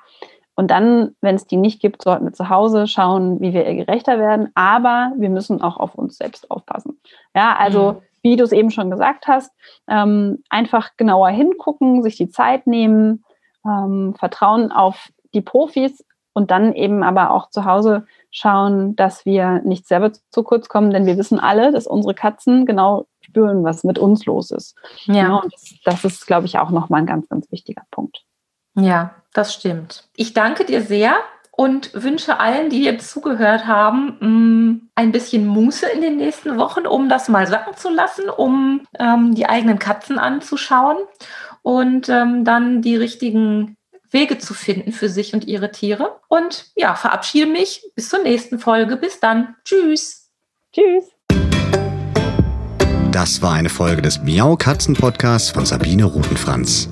Und 0.54 0.70
dann, 0.70 1.14
wenn 1.20 1.36
es 1.36 1.46
die 1.46 1.56
nicht 1.56 1.80
gibt, 1.80 2.02
sollten 2.02 2.24
wir 2.24 2.32
zu 2.32 2.48
Hause 2.48 2.86
schauen, 2.86 3.40
wie 3.40 3.52
wir 3.52 3.66
ihr 3.66 3.84
gerechter 3.84 4.18
werden. 4.18 4.50
Aber 4.54 5.12
wir 5.16 5.30
müssen 5.30 5.62
auch 5.62 5.76
auf 5.76 5.94
uns 5.94 6.16
selbst 6.16 6.50
aufpassen. 6.50 7.00
Ja, 7.34 7.56
also 7.56 7.92
mhm. 7.92 7.96
wie 8.22 8.36
du 8.36 8.44
es 8.44 8.52
eben 8.52 8.70
schon 8.70 8.90
gesagt 8.90 9.28
hast, 9.28 9.52
ähm, 9.88 10.42
einfach 10.48 10.90
genauer 10.96 11.28
hingucken, 11.28 12.02
sich 12.02 12.16
die 12.16 12.28
Zeit 12.28 12.66
nehmen, 12.66 13.24
ähm, 13.64 14.14
Vertrauen 14.18 14.72
auf 14.72 15.10
die 15.34 15.42
Profis 15.42 16.04
und 16.38 16.52
dann 16.52 16.72
eben 16.72 17.02
aber 17.02 17.32
auch 17.32 17.50
zu 17.50 17.64
Hause 17.64 18.06
schauen, 18.30 18.94
dass 18.94 19.26
wir 19.26 19.60
nicht 19.64 19.88
selber 19.88 20.12
zu 20.30 20.44
kurz 20.44 20.68
kommen, 20.68 20.92
denn 20.92 21.04
wir 21.04 21.18
wissen 21.18 21.40
alle, 21.40 21.72
dass 21.72 21.88
unsere 21.88 22.14
Katzen 22.14 22.64
genau 22.64 23.06
spüren, 23.20 23.64
was 23.64 23.82
mit 23.82 23.98
uns 23.98 24.24
los 24.24 24.52
ist. 24.52 24.76
Ja. 25.06 25.14
ja 25.14 25.34
und 25.34 25.52
das, 25.52 25.74
das 25.84 26.04
ist, 26.04 26.26
glaube 26.28 26.46
ich, 26.46 26.60
auch 26.60 26.70
nochmal 26.70 27.00
ein 27.00 27.06
ganz, 27.06 27.28
ganz 27.28 27.50
wichtiger 27.50 27.82
Punkt. 27.90 28.22
Ja, 28.76 29.16
das 29.32 29.52
stimmt. 29.52 30.08
Ich 30.14 30.32
danke 30.32 30.64
dir 30.64 30.80
sehr 30.82 31.16
und 31.50 31.90
wünsche 31.92 32.38
allen, 32.38 32.70
die 32.70 32.84
jetzt 32.84 33.10
zugehört 33.10 33.66
haben, 33.66 34.16
mm, 34.20 34.90
ein 34.94 35.10
bisschen 35.10 35.44
Muße 35.44 35.88
in 35.88 36.02
den 36.02 36.18
nächsten 36.18 36.56
Wochen, 36.56 36.86
um 36.86 37.08
das 37.08 37.28
mal 37.28 37.48
sacken 37.48 37.76
zu 37.76 37.90
lassen, 37.90 38.30
um 38.30 38.82
ähm, 38.96 39.34
die 39.34 39.48
eigenen 39.48 39.80
Katzen 39.80 40.20
anzuschauen 40.20 40.98
und 41.62 42.08
ähm, 42.08 42.44
dann 42.44 42.80
die 42.80 42.94
richtigen 42.94 43.76
Wege 44.10 44.38
zu 44.38 44.54
finden 44.54 44.92
für 44.92 45.08
sich 45.08 45.34
und 45.34 45.46
ihre 45.46 45.70
Tiere. 45.70 46.20
Und 46.28 46.66
ja, 46.76 46.94
verabschiede 46.94 47.46
mich 47.46 47.82
bis 47.94 48.08
zur 48.08 48.22
nächsten 48.22 48.58
Folge. 48.58 48.96
Bis 48.96 49.20
dann. 49.20 49.54
Tschüss. 49.64 50.30
Tschüss. 50.72 51.04
Das 53.12 53.42
war 53.42 53.52
eine 53.54 53.68
Folge 53.68 54.02
des 54.02 54.22
Miau 54.22 54.56
Katzen 54.56 54.94
Podcasts 54.94 55.50
von 55.50 55.66
Sabine 55.66 56.04
Rutenfranz. 56.04 56.88